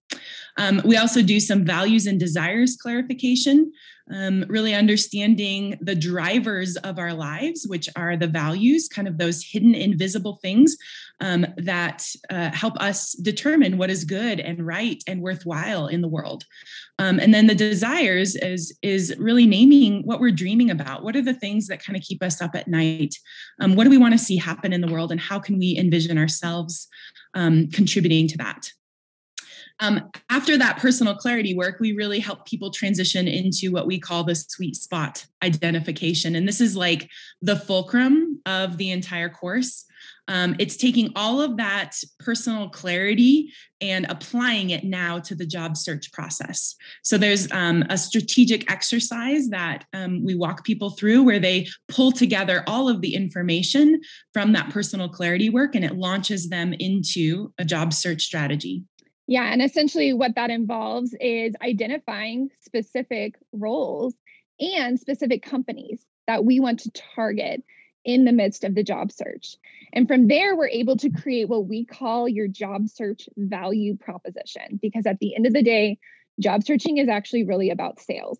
Um, 0.59 0.81
we 0.85 0.97
also 0.97 1.23
do 1.23 1.39
some 1.39 1.65
values 1.65 2.05
and 2.05 2.19
desires 2.19 2.77
clarification 2.79 3.71
um, 4.11 4.45
really 4.49 4.73
understanding 4.73 5.77
the 5.81 5.95
drivers 5.95 6.75
of 6.77 6.99
our 6.99 7.13
lives, 7.13 7.65
which 7.67 7.87
are 7.95 8.17
the 8.17 8.27
values, 8.27 8.89
kind 8.89 9.07
of 9.07 9.17
those 9.17 9.43
hidden, 9.43 9.73
invisible 9.73 10.39
things 10.41 10.75
um, 11.21 11.45
that 11.57 12.05
uh, 12.29 12.51
help 12.51 12.75
us 12.81 13.13
determine 13.13 13.77
what 13.77 13.89
is 13.89 14.03
good 14.03 14.39
and 14.39 14.65
right 14.65 15.01
and 15.07 15.21
worthwhile 15.21 15.87
in 15.87 16.01
the 16.01 16.07
world. 16.07 16.43
Um, 16.99 17.19
and 17.19 17.33
then 17.33 17.47
the 17.47 17.55
desires 17.55 18.35
is 18.35 18.77
is 18.81 19.15
really 19.17 19.45
naming 19.45 20.03
what 20.03 20.19
we're 20.19 20.31
dreaming 20.31 20.69
about. 20.69 21.03
What 21.03 21.15
are 21.15 21.21
the 21.21 21.33
things 21.33 21.67
that 21.67 21.83
kind 21.83 21.95
of 21.95 22.03
keep 22.03 22.21
us 22.21 22.41
up 22.41 22.55
at 22.55 22.67
night? 22.67 23.15
Um, 23.59 23.75
what 23.75 23.85
do 23.85 23.89
we 23.89 23.97
want 23.97 24.13
to 24.13 24.17
see 24.17 24.37
happen 24.37 24.73
in 24.73 24.81
the 24.81 24.91
world, 24.91 25.11
and 25.11 25.19
how 25.19 25.39
can 25.39 25.57
we 25.57 25.77
envision 25.77 26.17
ourselves 26.17 26.87
um, 27.33 27.69
contributing 27.69 28.27
to 28.27 28.37
that? 28.37 28.69
Um, 29.79 30.09
after 30.29 30.57
that 30.57 30.77
personal 30.77 31.15
clarity 31.15 31.55
work, 31.55 31.79
we 31.79 31.93
really 31.93 32.19
help 32.19 32.45
people 32.45 32.71
transition 32.71 33.27
into 33.27 33.71
what 33.71 33.87
we 33.87 33.99
call 33.99 34.23
the 34.23 34.35
sweet 34.35 34.75
spot 34.75 35.25
identification. 35.43 36.35
And 36.35 36.47
this 36.47 36.61
is 36.61 36.75
like 36.75 37.09
the 37.41 37.55
fulcrum 37.55 38.41
of 38.45 38.77
the 38.77 38.91
entire 38.91 39.29
course. 39.29 39.85
Um, 40.27 40.55
it's 40.57 40.77
taking 40.77 41.11
all 41.15 41.41
of 41.41 41.57
that 41.57 41.95
personal 42.19 42.69
clarity 42.69 43.51
and 43.81 44.05
applying 44.07 44.69
it 44.69 44.85
now 44.85 45.19
to 45.19 45.35
the 45.35 45.45
job 45.45 45.75
search 45.75 46.11
process. 46.13 46.75
So 47.03 47.17
there's 47.17 47.51
um, 47.51 47.83
a 47.89 47.97
strategic 47.97 48.71
exercise 48.71 49.49
that 49.49 49.85
um, 49.91 50.23
we 50.23 50.35
walk 50.35 50.63
people 50.63 50.91
through 50.91 51.23
where 51.23 51.39
they 51.39 51.67
pull 51.89 52.13
together 52.13 52.63
all 52.67 52.87
of 52.87 53.01
the 53.01 53.15
information 53.15 53.99
from 54.33 54.53
that 54.53 54.69
personal 54.69 55.09
clarity 55.09 55.49
work 55.49 55.75
and 55.75 55.83
it 55.83 55.97
launches 55.97 56.47
them 56.47 56.73
into 56.73 57.51
a 57.57 57.65
job 57.65 57.91
search 57.91 58.21
strategy. 58.21 58.83
Yeah, 59.27 59.43
and 59.43 59.61
essentially 59.61 60.13
what 60.13 60.35
that 60.35 60.49
involves 60.49 61.15
is 61.19 61.53
identifying 61.61 62.49
specific 62.59 63.35
roles 63.53 64.13
and 64.59 64.99
specific 64.99 65.43
companies 65.43 66.05
that 66.27 66.43
we 66.45 66.59
want 66.59 66.81
to 66.81 66.91
target 67.15 67.63
in 68.05 68.25
the 68.25 68.33
midst 68.33 68.63
of 68.63 68.75
the 68.75 68.83
job 68.83 69.11
search. 69.11 69.55
And 69.93 70.07
from 70.07 70.27
there, 70.27 70.55
we're 70.55 70.67
able 70.67 70.97
to 70.97 71.09
create 71.09 71.47
what 71.47 71.67
we 71.67 71.85
call 71.85 72.27
your 72.27 72.47
job 72.47 72.89
search 72.89 73.29
value 73.37 73.95
proposition. 73.95 74.79
Because 74.81 75.05
at 75.05 75.19
the 75.19 75.35
end 75.35 75.45
of 75.45 75.53
the 75.53 75.63
day, 75.63 75.99
job 76.39 76.63
searching 76.63 76.97
is 76.97 77.07
actually 77.07 77.45
really 77.45 77.69
about 77.69 78.01
sales. 78.01 78.39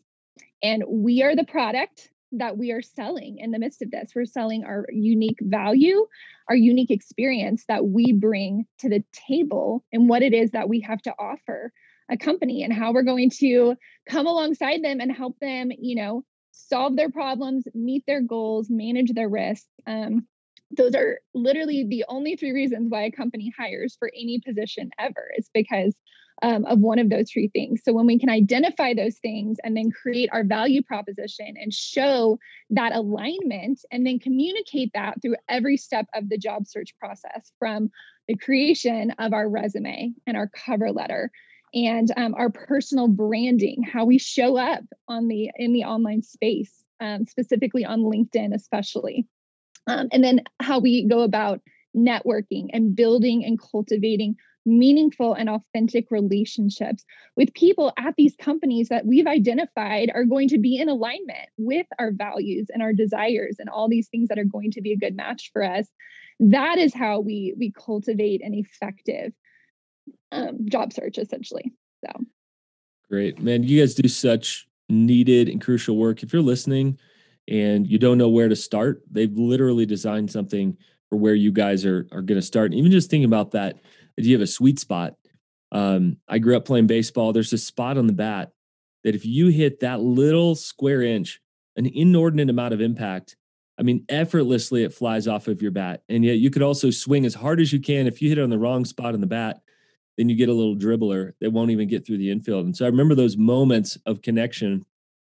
And 0.61 0.83
we 0.87 1.23
are 1.23 1.35
the 1.35 1.45
product 1.45 2.09
that 2.33 2.57
we 2.57 2.71
are 2.71 2.81
selling 2.81 3.37
in 3.37 3.51
the 3.51 3.59
midst 3.59 3.81
of 3.81 3.91
this. 3.91 4.11
We're 4.15 4.25
selling 4.25 4.63
our 4.63 4.85
unique 4.89 5.39
value, 5.41 6.05
our 6.49 6.55
unique 6.55 6.91
experience 6.91 7.65
that 7.67 7.85
we 7.85 8.11
bring 8.13 8.65
to 8.79 8.89
the 8.89 9.03
table, 9.27 9.83
and 9.91 10.09
what 10.09 10.23
it 10.23 10.33
is 10.33 10.51
that 10.51 10.69
we 10.69 10.81
have 10.81 11.01
to 11.03 11.13
offer 11.17 11.71
a 12.11 12.17
company, 12.17 12.63
and 12.63 12.73
how 12.73 12.91
we're 12.91 13.03
going 13.03 13.29
to 13.29 13.75
come 14.09 14.27
alongside 14.27 14.83
them 14.83 14.99
and 14.99 15.11
help 15.11 15.39
them, 15.39 15.71
you 15.71 15.95
know, 15.95 16.23
solve 16.51 16.95
their 16.95 17.09
problems, 17.09 17.63
meet 17.73 18.03
their 18.05 18.21
goals, 18.21 18.69
manage 18.69 19.13
their 19.13 19.29
risks. 19.29 19.67
Um, 19.87 20.27
those 20.75 20.95
are 20.95 21.19
literally 21.33 21.85
the 21.87 22.05
only 22.07 22.35
three 22.35 22.51
reasons 22.51 22.89
why 22.89 23.03
a 23.03 23.11
company 23.11 23.53
hires 23.57 23.95
for 23.97 24.11
any 24.13 24.39
position 24.45 24.89
ever 24.99 25.31
is 25.37 25.49
because 25.53 25.95
um, 26.43 26.65
of 26.65 26.79
one 26.79 26.99
of 26.99 27.10
those 27.10 27.32
three 27.32 27.47
things. 27.47 27.82
So 27.84 27.93
when 27.93 28.06
we 28.06 28.19
can 28.19 28.29
identify 28.29 28.93
those 28.93 29.17
things 29.17 29.58
and 29.63 29.75
then 29.75 29.89
create 29.89 30.29
our 30.34 30.43
value 30.43 30.84
proposition 30.84 31.56
and 31.58 31.73
show 31.73 32.38
that 32.71 32.93
alignment 32.93 33.79
and 33.91 34.06
then 34.06 34.19
communicate 34.19 34.91
that 34.93 35.21
through 35.21 35.38
every 35.47 35.77
step 35.77 36.06
of 36.13 36.29
the 36.29 36.38
job 36.38 36.67
search 36.67 36.93
process 36.99 37.51
from 37.58 37.89
the 38.27 38.36
creation 38.36 39.12
of 39.19 39.32
our 39.32 39.47
resume 39.47 40.12
and 40.27 40.36
our 40.36 40.49
cover 40.49 40.91
letter 40.91 41.32
and 41.73 42.12
um, 42.17 42.36
our 42.36 42.49
personal 42.49 43.08
branding, 43.08 43.82
how 43.82 44.06
we 44.06 44.19
show 44.19 44.58
up 44.58 44.84
on 45.08 45.29
the 45.29 45.49
in 45.56 45.71
the 45.73 45.86
online 45.86 46.21
space, 46.21 46.84
um, 46.99 47.25
specifically 47.25 47.86
on 47.86 48.01
LinkedIn, 48.01 48.53
especially, 48.53 49.25
um, 49.88 50.10
and 50.12 50.23
then 50.23 50.41
how 50.60 50.79
we 50.79 51.08
go 51.08 51.21
about 51.21 51.62
networking 51.95 52.67
and 52.73 52.95
building 52.95 53.43
and 53.45 53.60
cultivating 53.60 54.36
meaningful 54.65 55.34
and 55.34 55.49
authentic 55.49 56.10
relationships 56.10 57.04
with 57.36 57.54
people 57.54 57.91
at 57.97 58.15
these 58.17 58.36
companies 58.38 58.89
that 58.89 59.06
we've 59.06 59.28
identified 59.28 60.12
are 60.13 60.23
going 60.23 60.47
to 60.47 60.58
be 60.58 60.78
in 60.78 60.88
alignment 60.88 61.49
with 61.58 61.86
our 61.99 62.12
values 62.12 62.67
and 62.73 62.82
our 62.82 62.93
desires 62.93 63.58
and 63.60 63.69
all 63.69 63.89
these 63.89 64.08
things 64.08 64.30
that 64.30 64.39
are 64.39 64.45
going 64.45 64.71
to 64.71 64.82
be 64.82 64.93
a 64.93 64.97
good 64.97 65.15
match 65.15 65.49
for 65.52 65.63
us. 65.63 65.88
That 66.39 66.78
is 66.78 66.93
how 66.93 67.19
we 67.19 67.54
we 67.58 67.71
cultivate 67.71 68.41
an 68.43 68.54
effective 68.54 69.34
um, 70.32 70.60
job 70.69 70.93
search 70.93 71.17
essentially 71.17 71.73
so. 72.06 72.12
Great. 73.10 73.39
Man 73.39 73.63
you 73.63 73.80
guys 73.80 73.95
do 73.95 74.08
such 74.08 74.67
needed 74.89 75.49
and 75.49 75.62
crucial 75.62 75.97
work. 75.97 76.23
If 76.23 76.34
you're 76.34 76.41
listening 76.41 76.97
and 77.47 77.86
you 77.88 77.99
don't 77.99 78.17
know 78.17 78.30
where 78.30 78.47
to 78.47 78.56
start 78.56 79.04
they've 79.12 79.34
literally 79.34 79.86
designed 79.86 80.32
something 80.32 80.78
for 81.10 81.17
where 81.17 81.36
you 81.36 81.52
guys 81.52 81.86
are 81.86 82.08
are 82.12 82.21
going 82.21 82.39
to 82.39 82.45
start. 82.45 82.71
And 82.71 82.80
even 82.80 82.91
just 82.91 83.10
thinking 83.10 83.26
about 83.26 83.52
that 83.52 83.78
idea 84.19 84.36
have 84.36 84.41
a 84.41 84.47
sweet 84.47 84.80
spot 84.80 85.15
um, 85.71 86.17
i 86.28 86.39
grew 86.39 86.56
up 86.56 86.65
playing 86.65 86.88
baseball 86.88 87.34
there's 87.34 87.54
a 87.54 87.58
spot 87.58 87.97
on 87.97 88.08
the 88.08 88.13
bat 88.13 88.52
that 89.04 89.15
if 89.15 89.26
you 89.26 89.47
hit 89.47 89.80
that 89.80 90.02
little 90.02 90.56
square 90.56 91.02
inch 91.02 91.41
an 91.76 91.86
inordinate 91.86 92.49
amount 92.49 92.73
of 92.73 92.82
impact 92.82 93.36
I 93.78 93.82
mean, 93.82 94.06
effortlessly 94.10 94.84
it 94.84 94.93
flies 94.93 95.28
off 95.28 95.47
of 95.47 95.62
your 95.62 95.71
bat. 95.71 96.04
And 96.10 96.23
yet 96.23 96.38
you 96.38 96.49
could 96.49 96.62
also 96.62 96.91
swing 96.91 97.26
as 97.26 97.34
hard 97.34 97.60
as 97.60 97.73
you 97.73 97.80
can. 97.80 98.08
If 98.08 98.21
you 98.21 98.30
hit 98.30 98.38
it 98.38 98.43
on 98.43 98.49
the 98.49 98.60
wrong 98.60 98.86
spot 98.86 99.13
on 99.13 99.21
the 99.21 99.28
bat, 99.28 99.62
then 100.17 100.30
you 100.30 100.36
get 100.36 100.49
a 100.49 100.54
little 100.54 100.76
dribbler 100.76 101.34
that 101.41 101.52
won't 101.52 101.71
even 101.71 101.88
get 101.88 102.06
through 102.06 102.19
the 102.19 102.30
infield. 102.30 102.65
And 102.65 102.78
so 102.78 102.86
I 102.86 102.89
remember 102.89 103.15
those 103.15 103.36
moments 103.36 103.97
of 104.06 104.21
connection. 104.21 104.86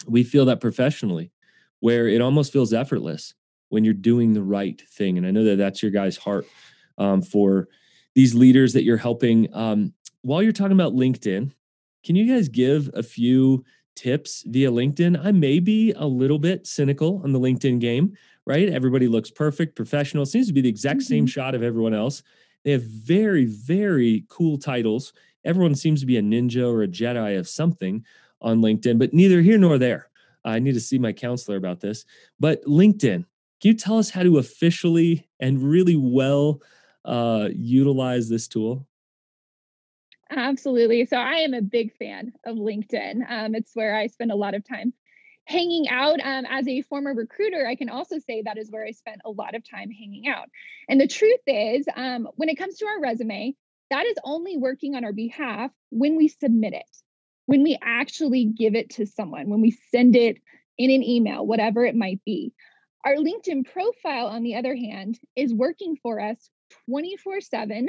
We 0.07 0.23
feel 0.23 0.45
that 0.47 0.61
professionally, 0.61 1.33
where 1.81 2.09
it 2.09 2.21
almost 2.21 2.53
feels 2.53 2.75
effortless 2.75 3.35
when 3.71 3.85
you're 3.85 3.95
doing 3.95 4.35
the 4.35 4.43
right 4.43 4.81
thing. 4.91 5.17
And 5.17 5.27
I 5.27 5.31
know 5.31 5.45
that 5.45 5.57
that's 5.57 5.83
your 5.83 5.91
guys' 5.91 6.19
heart 6.19 6.47
um, 6.99 7.23
for 7.23 7.69
these 8.17 8.35
leaders 8.35 8.73
that 8.73 8.83
you're 8.83 8.97
helping. 8.97 9.55
Um, 9.55 9.95
while 10.23 10.43
you're 10.43 10.51
talking 10.51 10.73
about 10.73 10.95
LinkedIn, 10.95 11.53
can 12.05 12.17
you 12.17 12.35
guys 12.35 12.49
give 12.49 12.91
a 12.95 13.05
few 13.05 13.65
tips 13.97 14.45
via 14.47 14.71
LinkedIn. 14.71 15.25
I 15.25 15.33
may 15.33 15.59
be 15.59 15.93
a 15.97 16.07
little 16.07 16.39
bit 16.39 16.67
cynical 16.67 17.21
on 17.25 17.33
the 17.33 17.41
LinkedIn 17.41 17.81
game, 17.81 18.17
right? 18.45 18.69
Everybody 18.69 19.09
looks 19.09 19.31
perfect, 19.31 19.75
professional. 19.75 20.27
Seems 20.27 20.47
to 20.47 20.53
be 20.53 20.61
the 20.61 20.69
exact 20.69 21.01
mm-hmm. 21.01 21.09
same 21.09 21.27
shot 21.27 21.55
of 21.55 21.63
everyone 21.63 21.95
else. 21.95 22.23
They 22.65 22.73
have 22.73 22.85
very, 22.85 23.47
very 23.47 24.25
cool 24.29 24.59
titles. 24.59 25.13
Everyone 25.45 25.75
seems 25.75 26.01
to 26.01 26.07
be 26.07 26.19
a 26.19 26.23
ninja 26.23 26.71
or 26.71 26.83
a 26.83 26.89
Jedi 26.89 27.39
of 27.39 27.49
something 27.49 28.05
on 28.41 28.61
LinkedIn, 28.61 28.99
but 28.99 29.15
neither 29.15 29.41
here 29.41 29.59
nor 29.59 29.79
there. 29.79 30.09
I 30.45 30.59
need 30.61 30.75
to 30.75 30.81
see 30.81 30.99
my 30.99 31.13
counselor 31.13 31.57
about 31.57 31.81
this. 31.81 32.05
But 32.39 32.63
LinkedIn, 32.65 33.25
can 33.61 33.71
you 33.71 33.75
tell 33.75 33.99
us 33.99 34.11
how 34.11 34.23
to 34.23 34.39
officially 34.39 35.27
and 35.41 35.63
really 35.63 35.97
well 35.97 36.61
uh, 37.07 37.49
utilize 37.55 38.29
this 38.29 38.49
tool? 38.49 38.87
Absolutely. 40.31 41.07
So 41.07 41.17
I 41.17 41.37
am 41.37 41.55
a 41.55 41.63
big 41.63 41.97
fan 41.97 42.33
of 42.45 42.57
LinkedIn. 42.57 43.31
Um, 43.31 43.55
it's 43.55 43.71
where 43.75 43.97
I 43.97 44.09
spend 44.09 44.33
a 44.33 44.37
lot 44.37 44.55
of 44.55 44.69
time 44.69 44.93
hanging 45.45 45.89
out. 45.89 46.19
Um, 46.21 46.45
as 46.51 46.67
a 46.67 46.83
former 46.83 47.15
recruiter, 47.15 47.65
I 47.67 47.77
can 47.77 47.89
also 47.89 48.19
say 48.19 48.43
that 48.43 48.59
is 48.59 48.71
where 48.71 48.85
I 48.85 48.91
spent 48.91 49.21
a 49.25 49.31
lot 49.31 49.55
of 49.55 49.69
time 49.69 49.91
hanging 49.91 50.27
out. 50.27 50.49
And 50.89 51.01
the 51.01 51.07
truth 51.07 51.41
is, 51.47 51.87
um, 51.95 52.29
when 52.35 52.49
it 52.49 52.59
comes 52.59 52.79
to 52.79 52.87
our 52.87 53.01
resume, 53.01 53.55
that 53.91 54.07
is 54.07 54.17
only 54.25 54.57
working 54.57 54.97
on 54.97 55.05
our 55.05 55.13
behalf 55.13 55.71
when 55.91 56.17
we 56.17 56.27
submit 56.27 56.73
it, 56.73 56.91
when 57.47 57.63
we 57.63 57.79
actually 57.81 58.47
give 58.47 58.75
it 58.75 58.91
to 58.91 59.07
someone, 59.07 59.49
when 59.49 59.61
we 59.61 59.79
send 59.93 60.17
it 60.17 60.39
in 60.77 60.91
an 60.91 61.05
email, 61.05 61.47
whatever 61.47 61.85
it 61.85 61.95
might 61.95 62.21
be. 62.25 62.53
Our 63.05 63.15
LinkedIn 63.15 63.73
profile, 63.73 64.27
on 64.27 64.43
the 64.43 64.57
other 64.57 64.75
hand, 64.75 65.21
is 65.37 65.55
working 65.55 65.97
for 66.03 66.21
us 66.21 66.51
24 66.89 67.41
7, 67.41 67.89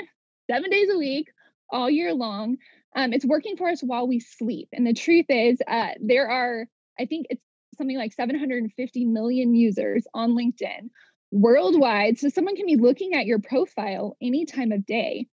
seven 0.49 0.69
days 0.69 0.89
a 0.91 0.97
week, 0.97 1.29
all 1.69 1.89
year 1.89 2.13
long. 2.13 2.57
Um, 2.95 3.13
it's 3.13 3.25
working 3.25 3.57
for 3.57 3.67
us 3.67 3.81
while 3.81 4.07
we 4.07 4.19
sleep. 4.19 4.69
And 4.73 4.85
the 4.85 4.93
truth 4.93 5.25
is, 5.29 5.59
uh, 5.67 5.89
there 5.99 6.29
are, 6.29 6.65
I 6.99 7.05
think 7.05 7.27
it's 7.29 7.43
something 7.77 7.97
like 7.97 8.13
750 8.13 9.05
million 9.05 9.53
users 9.53 10.05
on 10.13 10.31
LinkedIn 10.31 10.89
worldwide. 11.31 12.17
So 12.17 12.29
someone 12.29 12.55
can 12.55 12.65
be 12.65 12.77
looking 12.77 13.13
at 13.13 13.25
your 13.25 13.39
profile 13.39 14.17
any 14.21 14.45
time 14.45 14.71
of 14.71 14.85
day. 14.85 15.27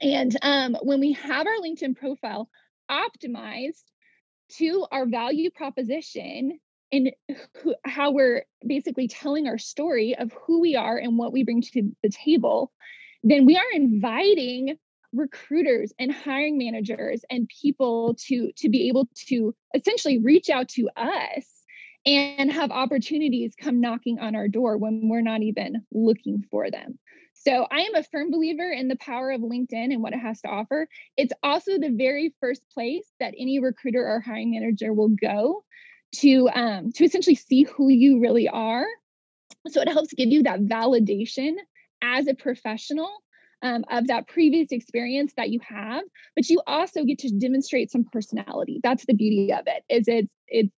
And 0.00 0.36
um, 0.42 0.76
when 0.82 1.00
we 1.00 1.12
have 1.12 1.46
our 1.46 1.56
LinkedIn 1.62 1.96
profile 1.96 2.48
optimized 2.90 3.82
to 4.56 4.86
our 4.90 5.06
value 5.06 5.50
proposition 5.50 6.58
and 6.94 7.10
who, 7.62 7.74
how 7.84 8.12
we're 8.12 8.44
basically 8.64 9.08
telling 9.08 9.48
our 9.48 9.58
story 9.58 10.14
of 10.16 10.32
who 10.32 10.60
we 10.60 10.76
are 10.76 10.96
and 10.96 11.18
what 11.18 11.32
we 11.32 11.42
bring 11.42 11.60
to 11.60 11.90
the 12.02 12.10
table, 12.10 12.72
then 13.22 13.46
we 13.46 13.56
are 13.56 13.72
inviting 13.72 14.78
recruiters 15.12 15.92
and 15.98 16.12
hiring 16.12 16.58
managers 16.58 17.24
and 17.30 17.48
people 17.48 18.14
to 18.26 18.50
to 18.56 18.68
be 18.68 18.88
able 18.88 19.08
to 19.14 19.54
essentially 19.74 20.18
reach 20.18 20.50
out 20.50 20.68
to 20.68 20.88
us 20.96 21.44
and 22.06 22.50
have 22.52 22.70
opportunities 22.70 23.54
come 23.58 23.80
knocking 23.80 24.18
on 24.18 24.34
our 24.36 24.48
door 24.48 24.76
when 24.76 25.08
we're 25.08 25.20
not 25.20 25.42
even 25.42 25.82
looking 25.92 26.44
for 26.50 26.70
them. 26.70 26.98
So 27.32 27.66
I 27.70 27.80
am 27.80 27.94
a 27.94 28.02
firm 28.04 28.30
believer 28.30 28.70
in 28.70 28.88
the 28.88 28.96
power 28.96 29.30
of 29.30 29.40
LinkedIn 29.40 29.92
and 29.92 30.02
what 30.02 30.12
it 30.12 30.18
has 30.18 30.40
to 30.42 30.48
offer. 30.48 30.88
It's 31.16 31.32
also 31.42 31.78
the 31.78 31.90
very 31.90 32.34
first 32.40 32.62
place 32.70 33.06
that 33.20 33.34
any 33.38 33.58
recruiter 33.58 34.06
or 34.06 34.20
hiring 34.20 34.50
manager 34.50 34.92
will 34.92 35.08
go 35.08 35.64
to 36.20 36.48
um, 36.48 36.92
to 36.92 37.04
essentially 37.04 37.36
see 37.36 37.64
who 37.64 37.88
you 37.88 38.20
really 38.20 38.48
are. 38.48 38.86
So 39.68 39.80
it 39.80 39.88
helps 39.88 40.12
give 40.12 40.28
you 40.28 40.42
that 40.44 40.60
validation 40.60 41.54
as 42.02 42.26
a 42.26 42.34
professional 42.34 43.10
um, 43.62 43.84
of 43.90 44.08
that 44.08 44.28
previous 44.28 44.72
experience 44.72 45.32
that 45.36 45.48
you 45.48 45.60
have 45.66 46.02
but 46.36 46.48
you 46.50 46.60
also 46.66 47.04
get 47.04 47.18
to 47.20 47.30
demonstrate 47.30 47.90
some 47.90 48.04
personality. 48.04 48.80
That's 48.82 49.06
the 49.06 49.14
beauty 49.14 49.52
of 49.52 49.64
it 49.66 49.84
is 49.88 50.04
it's 50.06 50.32
it's 50.48 50.74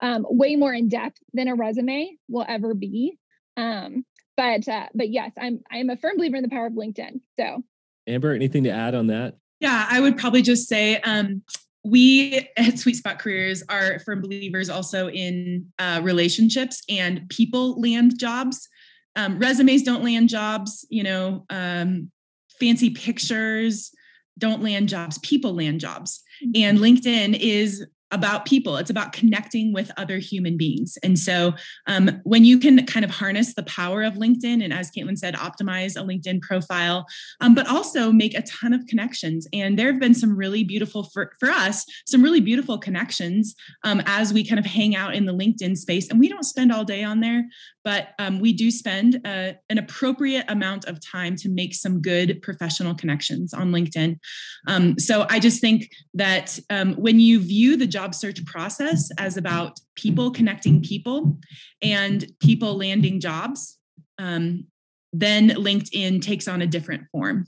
um, 0.00 0.24
way 0.30 0.56
more 0.56 0.72
in 0.72 0.88
depth 0.88 1.18
than 1.34 1.48
a 1.48 1.54
resume 1.54 2.16
will 2.28 2.46
ever 2.48 2.72
be. 2.72 3.18
Um, 3.58 4.06
but 4.40 4.66
uh, 4.68 4.86
but 4.94 5.10
yes 5.10 5.32
i'm 5.38 5.60
i'm 5.70 5.90
a 5.90 5.96
firm 5.96 6.16
believer 6.16 6.36
in 6.36 6.42
the 6.42 6.48
power 6.48 6.66
of 6.66 6.72
linkedin 6.72 7.20
so. 7.38 7.62
Amber 8.06 8.32
anything 8.32 8.64
to 8.64 8.70
add 8.70 8.94
on 8.94 9.08
that? 9.08 9.36
Yeah 9.60 9.86
i 9.90 10.00
would 10.00 10.16
probably 10.16 10.42
just 10.42 10.66
say 10.68 10.98
um, 11.00 11.42
we 11.84 12.48
at 12.56 12.78
Sweet 12.78 12.96
Spot 12.96 13.18
Careers 13.18 13.62
are 13.68 13.98
firm 14.00 14.20
believers 14.20 14.68
also 14.68 15.08
in 15.08 15.66
uh, 15.78 16.00
relationships 16.02 16.82
and 16.88 17.28
people 17.28 17.80
land 17.80 18.18
jobs. 18.18 18.68
Um, 19.16 19.38
resumes 19.38 19.82
don't 19.82 20.04
land 20.04 20.28
jobs. 20.28 20.86
You 20.90 21.02
know, 21.02 21.46
um, 21.50 22.10
fancy 22.58 22.90
pictures 22.90 23.92
don't 24.38 24.62
land 24.62 24.88
jobs, 24.88 25.18
people 25.18 25.54
land 25.54 25.80
jobs. 25.80 26.22
Mm-hmm. 26.44 26.62
And 26.62 26.78
LinkedIn 26.78 27.38
is 27.38 27.86
about 28.10 28.44
people. 28.44 28.76
It's 28.76 28.90
about 28.90 29.12
connecting 29.12 29.72
with 29.72 29.90
other 29.96 30.18
human 30.18 30.56
beings. 30.56 30.98
And 31.02 31.18
so 31.18 31.54
um, 31.86 32.20
when 32.24 32.44
you 32.44 32.58
can 32.58 32.84
kind 32.86 33.04
of 33.04 33.10
harness 33.10 33.54
the 33.54 33.62
power 33.64 34.02
of 34.02 34.14
linkedin 34.14 34.62
and 34.62 34.72
as 34.72 34.90
caitlin 34.90 35.18
said 35.18 35.34
optimize 35.34 35.96
a 35.96 36.04
linkedin 36.04 36.40
profile 36.40 37.06
um, 37.40 37.54
but 37.54 37.68
also 37.68 38.10
make 38.12 38.36
a 38.36 38.42
ton 38.42 38.72
of 38.72 38.86
connections. 38.86 39.46
And 39.52 39.78
there 39.78 39.90
have 39.90 40.00
been 40.00 40.14
some 40.14 40.36
really 40.36 40.64
beautiful 40.64 41.04
for, 41.04 41.32
for 41.38 41.50
us 41.50 41.84
some 42.06 42.22
really 42.22 42.40
beautiful 42.40 42.78
connections 42.78 43.54
um, 43.84 44.02
as 44.06 44.32
we 44.32 44.46
kind 44.46 44.58
of 44.58 44.66
hang 44.66 44.96
out 44.96 45.14
in 45.14 45.26
the 45.26 45.34
linkedin 45.34 45.76
space. 45.76 46.08
And 46.08 46.18
we 46.18 46.28
don't 46.28 46.44
spend 46.44 46.72
all 46.72 46.84
day 46.84 47.04
on 47.04 47.20
there 47.20 47.44
but 47.84 48.08
um, 48.18 48.40
we 48.40 48.52
do 48.52 48.70
spend 48.70 49.20
uh, 49.24 49.52
an 49.70 49.78
appropriate 49.78 50.44
amount 50.48 50.84
of 50.84 51.00
time 51.00 51.36
to 51.36 51.48
make 51.48 51.74
some 51.74 52.02
good 52.02 52.42
professional 52.42 52.94
connections 52.94 53.54
on 53.54 53.70
linkedin. 53.70 54.18
Um, 54.66 54.98
so 54.98 55.26
i 55.30 55.38
just 55.38 55.60
think 55.60 55.90
that 56.14 56.58
um, 56.68 56.94
when 56.94 57.20
you 57.20 57.40
view 57.40 57.76
the 57.76 57.86
job 57.86 57.99
job 58.00 58.14
search 58.14 58.44
process 58.46 59.10
as 59.18 59.36
about 59.36 59.78
people 59.94 60.30
connecting 60.30 60.82
people 60.82 61.38
and 61.82 62.26
people 62.40 62.76
landing 62.76 63.20
jobs, 63.20 63.78
um, 64.18 64.66
then 65.12 65.50
LinkedIn 65.50 66.22
takes 66.22 66.48
on 66.48 66.62
a 66.62 66.66
different 66.66 67.04
form. 67.12 67.46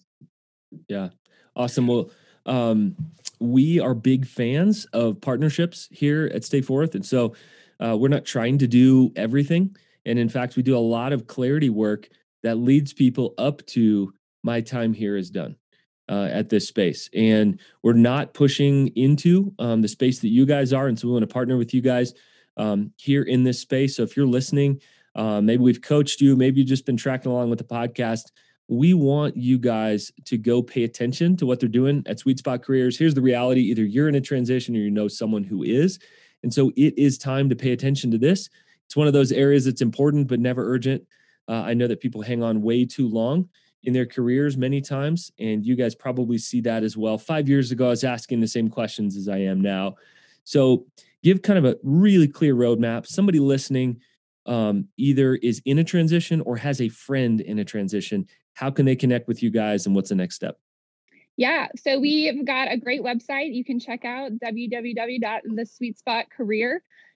Yeah, 0.89 1.09
awesome. 1.57 1.87
Well, 1.87 2.11
um, 2.45 2.97
we 3.41 3.81
are 3.81 3.95
big 3.95 4.27
fans 4.27 4.85
of 4.93 5.21
partnerships 5.21 5.89
here 5.91 6.31
at 6.35 6.45
Stay 6.45 6.61
Forth, 6.61 6.95
and 6.95 7.07
so 7.07 7.35
uh, 7.81 7.97
we're 7.97 8.09
not 8.09 8.25
trying 8.25 8.59
to 8.59 8.67
do 8.67 9.13
everything. 9.17 9.75
And 10.05 10.19
in 10.19 10.29
fact, 10.29 10.57
we 10.57 10.63
do 10.63 10.77
a 10.77 10.81
lot 10.81 11.13
of 11.13 11.27
clarity 11.27 11.71
work 11.71 12.09
that 12.43 12.57
leads 12.57 12.93
people 12.93 13.35
up 13.39 13.65
to 13.67 14.13
my 14.43 14.61
time 14.61 14.93
here 14.93 15.17
is 15.17 15.31
done 15.31 15.57
uh, 16.09 16.29
at 16.31 16.49
this 16.49 16.69
space. 16.69 17.09
And 17.15 17.61
we're 17.83 17.93
not 17.93 18.35
pushing 18.35 18.89
into 18.89 19.53
um, 19.59 19.83
the 19.83 19.89
space 19.89 20.21
that 20.21 20.29
you 20.29 20.47
guys 20.47 20.73
are. 20.73 20.89
And 20.89 20.99
so 20.99 21.09
we 21.09 21.13
want 21.15 21.29
to 21.29 21.33
partner 21.33 21.57
with 21.57 21.73
you 21.73 21.81
guys 21.81 22.15
um, 22.57 22.93
here 22.97 23.23
in 23.23 23.45
this 23.45 23.61
space. 23.61 23.97
So 23.97 24.03
if 24.03 24.17
you're 24.17 24.27
listening, 24.27 24.81
uh, 25.15 25.41
maybe 25.41 25.63
we've 25.63 25.83
coached 25.83 26.21
you, 26.21 26.37
maybe 26.37 26.61
you've 26.61 26.69
just 26.69 26.87
been 26.87 26.97
tracking 26.97 27.31
along 27.31 27.51
with 27.51 27.59
the 27.59 27.65
podcast. 27.65 28.33
We 28.69 28.95
want 28.95 29.37
you 29.37 29.59
guys 29.59 30.13
to 30.27 30.39
go 30.39 30.63
pay 30.63 30.85
attention 30.85 31.37
to 31.37 31.47
what 31.47 31.61
they're 31.61 31.69
doing 31.69 32.03
at 32.07 32.19
Sweet 32.19 32.39
Spot 32.39 32.63
Careers. 32.63 32.99
Here's 32.99 33.15
the 33.15 33.21
reality 33.21 33.61
either 33.63 33.85
you're 33.85 34.09
in 34.09 34.15
a 34.15 34.21
transition 34.21 34.75
or 34.75 34.79
you 34.79 34.91
know 34.91 35.09
someone 35.09 35.45
who 35.45 35.63
is. 35.63 35.99
And 36.43 36.53
so 36.53 36.73
it 36.77 36.99
is 36.99 37.19
time 37.19 37.49
to 37.51 37.57
pay 37.57 37.73
attention 37.73 38.11
to 38.13 38.19
this. 38.19 38.49
It's 38.87 38.97
one 38.97 39.07
of 39.07 39.13
those 39.13 39.33
areas 39.33 39.65
that's 39.65 39.83
important 39.83 40.29
but 40.29 40.41
never 40.41 40.65
urgent. 40.73 41.05
Uh, 41.49 41.63
I 41.63 41.75
know 41.75 41.87
that 41.87 42.01
people 42.01 42.23
hang 42.23 42.43
on 42.43 42.63
way 42.63 42.85
too 42.85 43.09
long 43.09 43.49
in 43.85 43.93
their 43.93 44.07
careers 44.07 44.57
many 44.57 44.81
times. 44.81 45.33
And 45.39 45.65
you 45.65 45.77
guys 45.77 45.95
probably 45.95 46.39
see 46.39 46.61
that 46.63 46.83
as 46.83 46.97
well. 46.97 47.19
Five 47.19 47.49
years 47.49 47.73
ago, 47.73 47.87
I 47.87 47.91
was 47.91 48.05
asking 48.05 48.41
the 48.41 48.49
same 48.49 48.69
questions 48.69 49.17
as 49.17 49.29
I 49.29 49.39
am 49.39 49.61
now. 49.61 49.97
So 50.45 50.87
give 51.23 51.43
kind 51.43 51.59
of 51.59 51.65
a 51.65 51.77
really 51.83 52.29
clear 52.29 52.55
roadmap. 52.55 53.07
Somebody 53.07 53.39
listening 53.41 54.01
um, 54.47 54.89
either 54.97 55.37
is 55.37 55.63
in 55.65 55.79
a 55.79 55.85
transition 55.85 56.41
or 56.43 56.57
has 56.57 56.81
a 56.81 56.89
friend 56.89 57.41
in 57.41 57.59
a 57.59 57.65
transition. 57.65 58.27
How 58.55 58.71
can 58.71 58.87
they 58.87 58.97
connect 58.97 59.29
with 59.29 59.43
you 59.43 59.51
guys 59.51 59.87
and 59.87 59.95
what's 59.95 60.09
the 60.09 60.15
next 60.15 60.35
step? 60.35 60.59
Yeah, 61.37 61.69
so 61.77 61.99
we've 61.99 62.45
got 62.45 62.71
a 62.71 62.77
great 62.77 63.03
website 63.03 63.55
you 63.55 63.65
can 63.65 63.81
check 63.81 64.05
out 64.05 64.33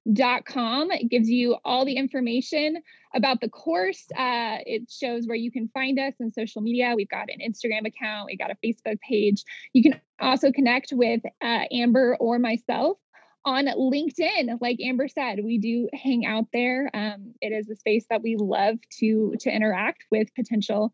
www.thesweetspotcareer.com. 0.07 0.91
It 0.91 1.09
gives 1.11 1.29
you 1.29 1.57
all 1.65 1.85
the 1.85 1.97
information 1.97 2.79
about 3.15 3.41
the 3.41 3.49
course. 3.49 4.07
Uh, 4.17 4.59
it 4.67 4.91
shows 4.91 5.27
where 5.27 5.37
you 5.37 5.51
can 5.51 5.69
find 5.69 5.99
us 5.99 6.15
on 6.21 6.31
social 6.31 6.63
media. 6.63 6.95
We've 6.97 7.09
got 7.09 7.29
an 7.29 7.41
Instagram 7.41 7.87
account, 7.87 8.27
we 8.27 8.37
got 8.37 8.51
a 8.51 8.57
Facebook 8.65 9.01
page. 9.01 9.45
You 9.73 9.83
can 9.83 10.01
also 10.21 10.53
connect 10.53 10.93
with 10.93 11.23
uh, 11.43 11.65
Amber 11.73 12.17
or 12.21 12.39
myself 12.39 12.99
on 13.45 13.67
LinkedIn. 13.67 14.59
Like 14.61 14.79
Amber 14.83 15.09
said, 15.09 15.41
we 15.43 15.59
do 15.59 15.89
hang 15.93 16.27
out 16.27 16.47
there. 16.53 16.91
Um, 16.95 17.35
it 17.41 17.53
is 17.53 17.69
a 17.71 17.77
space 17.77 18.07
that 18.11 18.23
we 18.23 18.37
love 18.37 18.79
to 18.99 19.35
to 19.41 19.51
interact 19.51 20.05
with 20.11 20.35
potential 20.35 20.93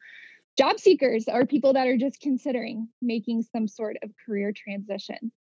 job 0.58 0.78
seekers 0.78 1.24
or 1.28 1.46
people 1.46 1.72
that 1.72 1.86
are 1.86 1.96
just 1.96 2.20
considering 2.20 2.88
making 3.00 3.42
some 3.42 3.66
sort 3.66 3.96
of 4.02 4.10
career 4.26 4.52
transition. 4.54 5.32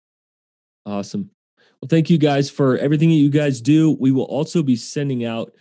Awesome. 0.87 1.31
Well, 1.81 1.89
thank 1.89 2.11
you 2.11 2.19
guys 2.19 2.51
for 2.51 2.77
everything 2.79 3.09
that 3.09 3.17
you 3.17 3.31
guys 3.31 3.61
do. 3.61 3.97
We 3.99 4.13
will 4.13 4.25
also 4.25 4.63
be 4.63 4.77
sending 4.77 5.25
out 5.25 5.53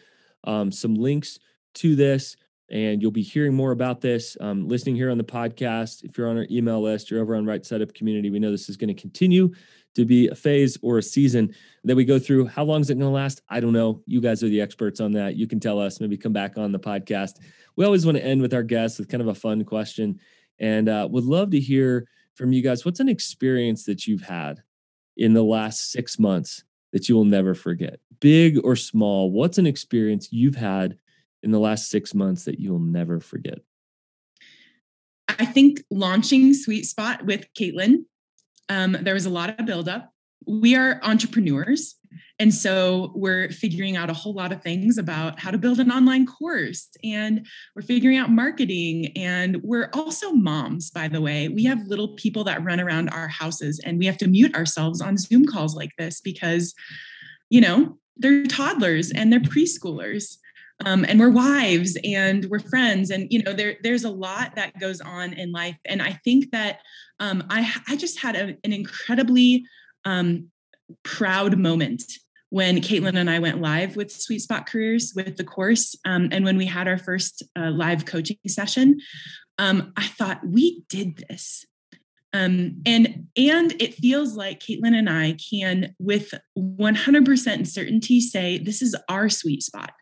um, 0.43 0.71
some 0.71 0.95
links 0.95 1.39
to 1.75 1.95
this, 1.95 2.35
and 2.69 3.01
you'll 3.01 3.12
be 3.12 3.21
hearing 3.21 3.53
more 3.53 3.71
about 3.71 4.01
this. 4.01 4.35
Um, 4.39 4.67
listening 4.67 4.95
here 4.95 5.12
on 5.12 5.17
the 5.17 5.23
podcast, 5.23 6.03
if 6.03 6.17
you're 6.17 6.29
on 6.29 6.38
our 6.38 6.47
email 6.51 6.81
list, 6.81 7.09
you're 7.09 7.21
over 7.21 7.35
on 7.35 7.45
Right 7.45 7.65
Side 7.65 7.81
Up 7.81 7.93
Community. 7.93 8.29
We 8.29 8.39
know 8.39 8.51
this 8.51 8.69
is 8.69 8.77
going 8.77 8.93
to 8.93 8.99
continue 8.99 9.53
to 9.95 10.05
be 10.05 10.27
a 10.27 10.35
phase 10.35 10.77
or 10.81 10.99
a 10.99 11.03
season 11.03 11.53
that 11.83 11.95
we 11.95 12.05
go 12.05 12.19
through. 12.19 12.45
How 12.45 12.63
long 12.63 12.81
is 12.81 12.89
it 12.89 12.95
going 12.95 13.09
to 13.09 13.15
last? 13.15 13.41
I 13.49 13.59
don't 13.59 13.73
know. 13.73 14.01
You 14.05 14.21
guys 14.21 14.43
are 14.43 14.49
the 14.49 14.62
experts 14.62 14.99
on 14.99 15.13
that. 15.13 15.35
You 15.35 15.47
can 15.47 15.59
tell 15.59 15.79
us. 15.79 15.99
Maybe 15.99 16.15
come 16.15 16.33
back 16.33 16.57
on 16.57 16.71
the 16.71 16.79
podcast 16.79 17.39
we 17.79 17.85
always 17.85 18.05
want 18.05 18.17
to 18.17 18.25
end 18.25 18.41
with 18.41 18.53
our 18.53 18.62
guests 18.62 18.99
with 18.99 19.07
kind 19.07 19.21
of 19.21 19.29
a 19.29 19.33
fun 19.33 19.63
question 19.63 20.19
and 20.59 20.89
uh, 20.89 21.07
would 21.09 21.23
love 21.23 21.51
to 21.51 21.59
hear 21.62 22.05
from 22.35 22.51
you 22.51 22.62
guys 22.62 22.83
what's 22.83 22.99
an 22.99 23.07
experience 23.07 23.85
that 23.85 24.05
you've 24.05 24.21
had 24.21 24.62
in 25.19 25.34
the 25.34 25.43
last 25.43 25.91
six 25.91 26.17
months 26.17 26.63
that 26.93 27.08
you 27.08 27.15
will 27.15 27.25
never 27.25 27.53
forget. 27.53 27.99
Big 28.19 28.60
or 28.63 28.75
small 28.75 29.32
what's 29.32 29.58
an 29.58 29.67
experience 29.67 30.29
you've 30.32 30.55
had 30.55 30.97
in 31.43 31.51
the 31.51 31.60
last 31.60 31.89
six 31.89 32.15
months 32.15 32.45
that 32.45 32.60
you'll 32.60 32.79
never 32.79 33.19
forget? 33.19 33.60
I 35.27 35.45
think 35.45 35.84
launching 35.91 36.53
sweet 36.53 36.86
spot 36.86 37.25
with 37.25 37.45
caitlin 37.53 38.05
um, 38.69 38.97
there 39.01 39.13
was 39.13 39.25
a 39.25 39.32
lot 39.32 39.60
of 39.60 39.65
buildup. 39.65 40.13
We 40.47 40.75
are 40.75 40.99
entrepreneurs 41.03 41.95
and 42.39 42.54
so 42.54 43.12
we're 43.15 43.49
figuring 43.49 43.97
out 43.97 44.10
a 44.10 44.13
whole 44.13 44.34
lot 44.34 44.54
of 44.54 44.63
things 44.63 44.97
about 44.97 45.38
how 45.38 45.52
to 45.52 45.58
build 45.58 45.80
an 45.80 45.91
online 45.91 46.25
course 46.25 46.88
and 47.04 47.45
we're 47.75 47.82
figuring 47.82 48.17
out 48.17 48.32
marketing. 48.32 49.12
And 49.17 49.62
we're 49.62 49.89
also 49.93 50.32
moms, 50.32 50.89
by 50.89 51.10
the 51.10 51.19
way. 51.19 51.49
We 51.49 51.65
have 51.65 51.86
little 51.86 52.15
people 52.15 52.45
that 52.45 52.63
run 52.63 52.80
around 52.80 53.10
our 53.10 53.28
houses 53.28 53.82
and 53.86 53.99
we 53.99 54.06
have 54.06 54.17
to 54.19 54.28
mute 54.28 54.56
ourselves 54.56 55.02
on 55.02 55.17
Zoom 55.17 55.45
calls 55.45 55.75
like 55.75 55.91
this 55.97 56.21
because, 56.21 56.73
you 57.49 57.60
know, 57.60 57.97
they're 58.15 58.45
toddlers 58.45 59.12
and 59.12 59.34
they're 59.34 59.41
preschoolers. 59.41 60.38
Um, 60.86 61.04
and 61.10 61.19
we're 61.19 61.30
wives 61.30 61.97
and 62.06 62.45
we're 62.45 62.60
friends 62.60 63.10
and 63.10 63.28
you 63.30 63.43
know 63.43 63.52
there 63.52 63.75
there's 63.84 64.06
a 64.06 64.10
lot 64.10 64.56
that 64.56 64.80
goes 64.80 65.02
on 65.02 65.34
in 65.34 65.52
life 65.52 65.75
and 65.84 66.02
i 66.02 66.13
think 66.23 66.52
that 66.52 66.80
um, 67.19 67.43
I, 67.49 67.69
I 67.89 67.97
just 67.97 68.17
had 68.17 68.38
a, 68.38 68.56
an 68.63 68.71
incredibly 68.71 69.65
um, 70.06 70.47
proud 71.04 71.58
moment 71.58 72.04
when 72.49 72.81
Caitlin 72.81 73.15
and 73.15 73.29
I 73.29 73.39
went 73.39 73.62
live 73.62 73.95
with 73.95 74.12
Sweet 74.12 74.39
Spot 74.39 74.65
Careers 74.65 75.13
with 75.15 75.38
the 75.38 75.43
course, 75.43 75.95
um, 76.05 76.29
and 76.31 76.43
when 76.43 76.57
we 76.57 76.65
had 76.65 76.88
our 76.88 76.97
first 76.97 77.43
uh, 77.57 77.69
live 77.69 78.05
coaching 78.05 78.38
session, 78.47 78.99
um, 79.57 79.93
I 79.95 80.07
thought 80.07 80.41
we 80.45 80.83
did 80.89 81.23
this, 81.29 81.65
um, 82.33 82.81
and 82.85 83.27
and 83.35 83.81
it 83.81 83.95
feels 83.95 84.35
like 84.35 84.59
Caitlin 84.59 84.95
and 84.95 85.09
I 85.09 85.38
can, 85.49 85.95
with 85.99 86.33
100% 86.57 87.67
certainty, 87.67 88.21
say 88.21 88.57
this 88.57 88.81
is 88.81 88.95
our 89.09 89.29
sweet 89.29 89.63
spot. 89.63 89.93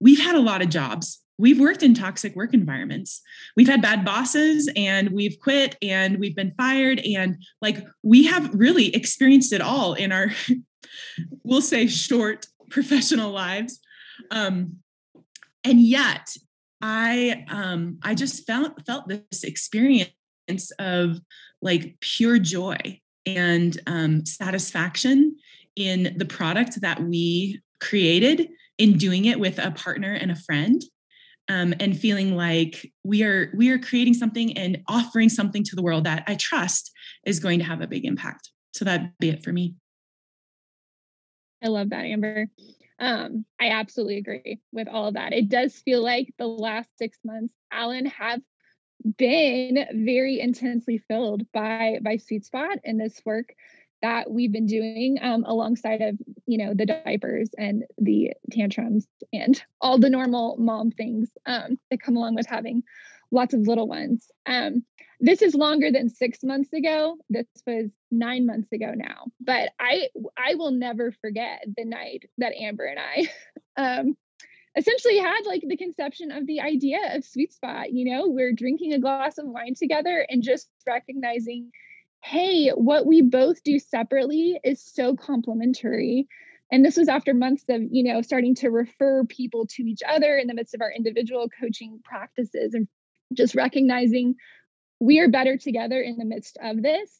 We've 0.00 0.20
had 0.20 0.34
a 0.34 0.40
lot 0.40 0.62
of 0.62 0.68
jobs. 0.68 1.20
We've 1.36 1.58
worked 1.58 1.82
in 1.82 1.94
toxic 1.94 2.36
work 2.36 2.54
environments. 2.54 3.20
We've 3.56 3.68
had 3.68 3.82
bad 3.82 4.04
bosses 4.04 4.70
and 4.76 5.10
we've 5.10 5.38
quit 5.40 5.76
and 5.82 6.18
we've 6.18 6.36
been 6.36 6.54
fired. 6.56 7.00
And 7.00 7.42
like 7.60 7.84
we 8.02 8.24
have 8.24 8.54
really 8.54 8.94
experienced 8.94 9.52
it 9.52 9.60
all 9.60 9.94
in 9.94 10.12
our 10.12 10.28
we'll 11.42 11.62
say 11.62 11.86
short 11.86 12.46
professional 12.70 13.30
lives. 13.30 13.80
Um, 14.30 14.76
and 15.64 15.80
yet 15.80 16.28
I 16.80 17.44
um, 17.48 17.98
I 18.02 18.14
just 18.14 18.46
felt 18.46 18.84
felt 18.86 19.08
this 19.08 19.42
experience 19.42 20.10
of 20.78 21.18
like 21.62 21.96
pure 22.00 22.38
joy 22.38 23.00
and 23.26 23.80
um, 23.86 24.26
satisfaction 24.26 25.36
in 25.76 26.14
the 26.16 26.26
product 26.26 26.80
that 26.82 27.02
we 27.02 27.62
created 27.80 28.48
in 28.78 28.98
doing 28.98 29.24
it 29.24 29.40
with 29.40 29.58
a 29.58 29.70
partner 29.70 30.12
and 30.12 30.30
a 30.30 30.36
friend 30.36 30.82
um, 31.48 31.74
and 31.80 31.98
feeling 31.98 32.36
like 32.36 32.90
we 33.04 33.22
are 33.22 33.52
we 33.54 33.70
are 33.70 33.78
creating 33.78 34.14
something 34.14 34.56
and 34.56 34.82
offering 34.88 35.28
something 35.28 35.62
to 35.64 35.76
the 35.76 35.82
world 35.82 36.04
that 36.04 36.24
i 36.26 36.34
trust 36.34 36.90
is 37.26 37.40
going 37.40 37.58
to 37.58 37.64
have 37.64 37.80
a 37.80 37.86
big 37.86 38.04
impact 38.04 38.50
so 38.72 38.84
that'd 38.84 39.12
be 39.18 39.30
it 39.30 39.42
for 39.42 39.52
me 39.52 39.74
I 41.64 41.68
love 41.68 41.90
that, 41.90 42.04
Amber. 42.04 42.46
Um, 42.98 43.46
I 43.58 43.70
absolutely 43.70 44.18
agree 44.18 44.60
with 44.72 44.86
all 44.86 45.08
of 45.08 45.14
that. 45.14 45.32
It 45.32 45.48
does 45.48 45.74
feel 45.74 46.02
like 46.02 46.32
the 46.38 46.46
last 46.46 46.90
six 46.98 47.18
months, 47.24 47.54
Alan, 47.72 48.06
have 48.06 48.40
been 49.18 49.86
very 49.92 50.40
intensely 50.40 50.98
filled 50.98 51.50
by 51.52 51.98
by 52.02 52.18
Sweet 52.18 52.44
Spot 52.44 52.78
and 52.84 53.00
this 53.00 53.20
work 53.24 53.54
that 54.04 54.30
we've 54.30 54.52
been 54.52 54.66
doing 54.66 55.16
um, 55.22 55.44
alongside 55.46 56.02
of 56.02 56.18
you 56.44 56.58
know 56.58 56.74
the 56.74 56.84
diapers 56.84 57.48
and 57.56 57.84
the 57.96 58.32
tantrums 58.52 59.06
and 59.32 59.62
all 59.80 59.98
the 59.98 60.10
normal 60.10 60.56
mom 60.58 60.90
things 60.90 61.30
um, 61.46 61.78
that 61.90 62.02
come 62.02 62.14
along 62.14 62.34
with 62.34 62.46
having 62.46 62.82
lots 63.30 63.54
of 63.54 63.66
little 63.66 63.88
ones. 63.88 64.30
Um, 64.44 64.84
this 65.20 65.40
is 65.40 65.54
longer 65.54 65.90
than 65.90 66.10
six 66.10 66.40
months 66.42 66.70
ago. 66.74 67.16
This 67.30 67.46
was 67.66 67.90
nine 68.10 68.44
months 68.44 68.70
ago 68.72 68.92
now. 68.94 69.24
But 69.40 69.70
I 69.80 70.08
I 70.36 70.56
will 70.56 70.72
never 70.72 71.10
forget 71.10 71.64
the 71.74 71.86
night 71.86 72.28
that 72.36 72.52
Amber 72.60 72.84
and 72.84 73.00
I 73.00 73.30
um, 74.00 74.16
essentially 74.76 75.16
had 75.16 75.46
like 75.46 75.62
the 75.66 75.78
conception 75.78 76.30
of 76.30 76.46
the 76.46 76.60
idea 76.60 77.16
of 77.16 77.24
Sweet 77.24 77.54
Spot. 77.54 77.90
You 77.90 78.12
know, 78.12 78.28
we're 78.28 78.52
drinking 78.52 78.92
a 78.92 78.98
glass 78.98 79.38
of 79.38 79.46
wine 79.46 79.74
together 79.74 80.26
and 80.28 80.42
just 80.42 80.68
recognizing, 80.86 81.70
hey, 82.24 82.70
what 82.70 83.04
we 83.04 83.20
both 83.20 83.62
do 83.62 83.78
separately 83.78 84.58
is 84.64 84.82
so 84.82 85.14
complementary. 85.14 86.26
And 86.72 86.82
this 86.82 86.96
was 86.96 87.06
after 87.06 87.34
months 87.34 87.64
of, 87.68 87.82
you 87.90 88.02
know, 88.02 88.22
starting 88.22 88.54
to 88.56 88.70
refer 88.70 89.24
people 89.24 89.66
to 89.72 89.82
each 89.82 90.00
other 90.08 90.38
in 90.38 90.46
the 90.46 90.54
midst 90.54 90.74
of 90.74 90.80
our 90.80 90.90
individual 90.90 91.50
coaching 91.60 92.00
practices 92.02 92.72
and 92.72 92.88
just 93.34 93.54
recognizing 93.54 94.36
we 95.00 95.20
are 95.20 95.28
better 95.28 95.58
together 95.58 96.00
in 96.00 96.16
the 96.16 96.24
midst 96.24 96.56
of 96.62 96.82
this 96.82 97.10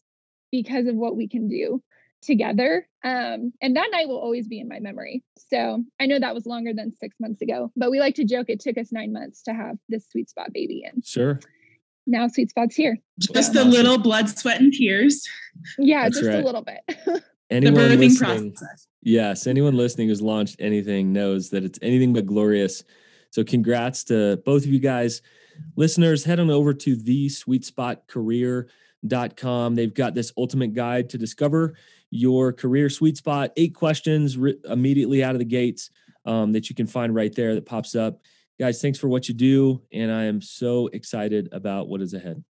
because 0.51 0.87
of 0.87 0.95
what 0.95 1.17
we 1.17 1.29
can 1.29 1.49
do 1.49 1.83
together. 2.23 2.89
Um, 3.05 3.53
and 3.61 3.77
that 3.77 3.91
night 3.93 4.09
will 4.09 4.21
always 4.21 4.49
be 4.49 4.59
in 4.59 4.69
my 4.69 4.81
memory. 4.81 5.23
So 5.51 5.85
I 6.01 6.07
know 6.07 6.19
that 6.19 6.35
was 6.35 6.47
longer 6.47 6.73
than 6.73 6.97
six 6.97 7.15
months 7.21 7.43
ago, 7.43 7.71
but 7.77 7.91
we 7.91 8.01
like 8.01 8.15
to 8.15 8.25
joke 8.25 8.47
it 8.49 8.61
took 8.61 8.79
us 8.79 8.91
nine 8.91 9.13
months 9.13 9.43
to 9.43 9.53
have 9.53 9.77
this 9.91 10.09
sweet 10.11 10.31
spot 10.31 10.51
baby. 10.55 10.83
in. 10.91 11.03
sure. 11.03 11.41
Now 12.07 12.29
sweet 12.29 12.51
spot's 12.51 12.77
here. 12.77 12.99
Just 13.19 13.55
a 13.55 13.65
little 13.65 13.99
blood, 13.99 14.29
sweat, 14.29 14.61
and 14.61 14.73
tears. 14.73 15.27
Yeah, 15.79 16.05
That's 16.05 16.19
just 16.19 16.29
right. 16.29 16.43
a 16.43 16.45
little 16.45 16.63
bit. 16.63 16.81
anyone 17.51 17.75
the 17.75 17.97
birthing 17.97 18.19
process. 18.19 18.89
Yes, 19.03 19.47
anyone 19.47 19.77
listening 19.77 20.09
who's 20.09 20.23
launched 20.23 20.57
anything 20.59 21.13
knows 21.13 21.51
that 21.51 21.65
it's 21.65 21.79
anything 21.83 22.13
but 22.13 22.27
glorious. 22.27 22.85
So 23.31 23.45
congrats 23.45 24.05
to 24.05 24.37
both 24.45 24.65
of 24.65 24.71
you 24.71 24.79
guys. 24.79 25.23
Listeners, 25.77 26.25
head 26.25 26.41
on 26.41 26.51
over 26.51 26.75
to 26.75 26.97
the 26.97 27.29
sweet 27.29 27.65
spot 27.65 28.07
career.com. 28.07 29.75
They've 29.75 29.95
got 29.95 30.15
this 30.15 30.33
ultimate 30.37 30.75
guide 30.75 31.11
to 31.11 31.19
discover 31.19 31.75
your 32.11 32.53
career 32.53 32.89
sweet 32.89 33.17
spot. 33.17 33.53
Eight 33.57 33.75
questions 33.75 34.39
re- 34.39 34.59
immediately 34.69 35.23
out 35.23 35.35
of 35.35 35.39
the 35.39 35.45
gates 35.45 35.91
um, 36.25 36.53
that 36.53 36.69
you 36.69 36.75
can 36.75 36.87
find 36.87 37.15
right 37.15 37.35
there 37.35 37.55
that 37.55 37.67
pops 37.67 37.95
up. 37.95 38.21
Guys, 38.59 38.81
thanks 38.81 38.99
for 38.99 39.09
what 39.09 39.29
you 39.29 39.35
do. 39.35 39.83
And 39.93 40.13
I 40.13 40.25
am 40.25 40.41
so 40.41 40.89
excited 40.89 41.49
about 41.53 41.89
what 41.89 42.01
is 42.01 42.15
ahead. 42.15 42.43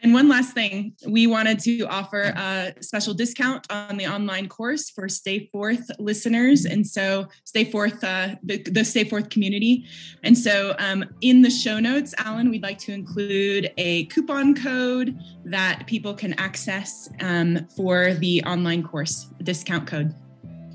And 0.00 0.12
one 0.12 0.28
last 0.28 0.52
thing, 0.52 0.92
we 1.08 1.26
wanted 1.26 1.58
to 1.60 1.82
offer 1.84 2.20
a 2.20 2.74
special 2.80 3.14
discount 3.14 3.66
on 3.72 3.96
the 3.96 4.06
online 4.06 4.46
course 4.46 4.90
for 4.90 5.08
Stay 5.08 5.48
Forth 5.50 5.90
listeners. 5.98 6.66
And 6.66 6.86
so, 6.86 7.28
Stay 7.44 7.64
Forth, 7.64 8.04
uh, 8.04 8.36
the, 8.42 8.62
the 8.62 8.84
Stay 8.84 9.04
Forth 9.04 9.30
community. 9.30 9.86
And 10.22 10.36
so, 10.36 10.74
um, 10.78 11.04
in 11.22 11.40
the 11.40 11.48
show 11.48 11.80
notes, 11.80 12.14
Alan, 12.18 12.50
we'd 12.50 12.62
like 12.62 12.78
to 12.80 12.92
include 12.92 13.72
a 13.78 14.04
coupon 14.06 14.54
code 14.54 15.18
that 15.46 15.84
people 15.86 16.12
can 16.12 16.34
access 16.34 17.08
um, 17.20 17.66
for 17.74 18.12
the 18.14 18.42
online 18.44 18.82
course 18.82 19.28
discount 19.44 19.86
code. 19.86 20.14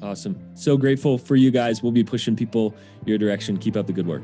Awesome. 0.02 0.36
So 0.56 0.78
grateful 0.78 1.20
for 1.20 1.36
you 1.36 1.52
guys. 1.52 1.84
We'll 1.84 1.92
be 1.92 2.04
pushing 2.04 2.36
people 2.36 2.76
your 3.06 3.20
direction. 3.20 3.58
Keep 3.58 3.78
up 3.78 3.86
the 3.86 3.94
good 3.94 4.08
work. 4.08 4.24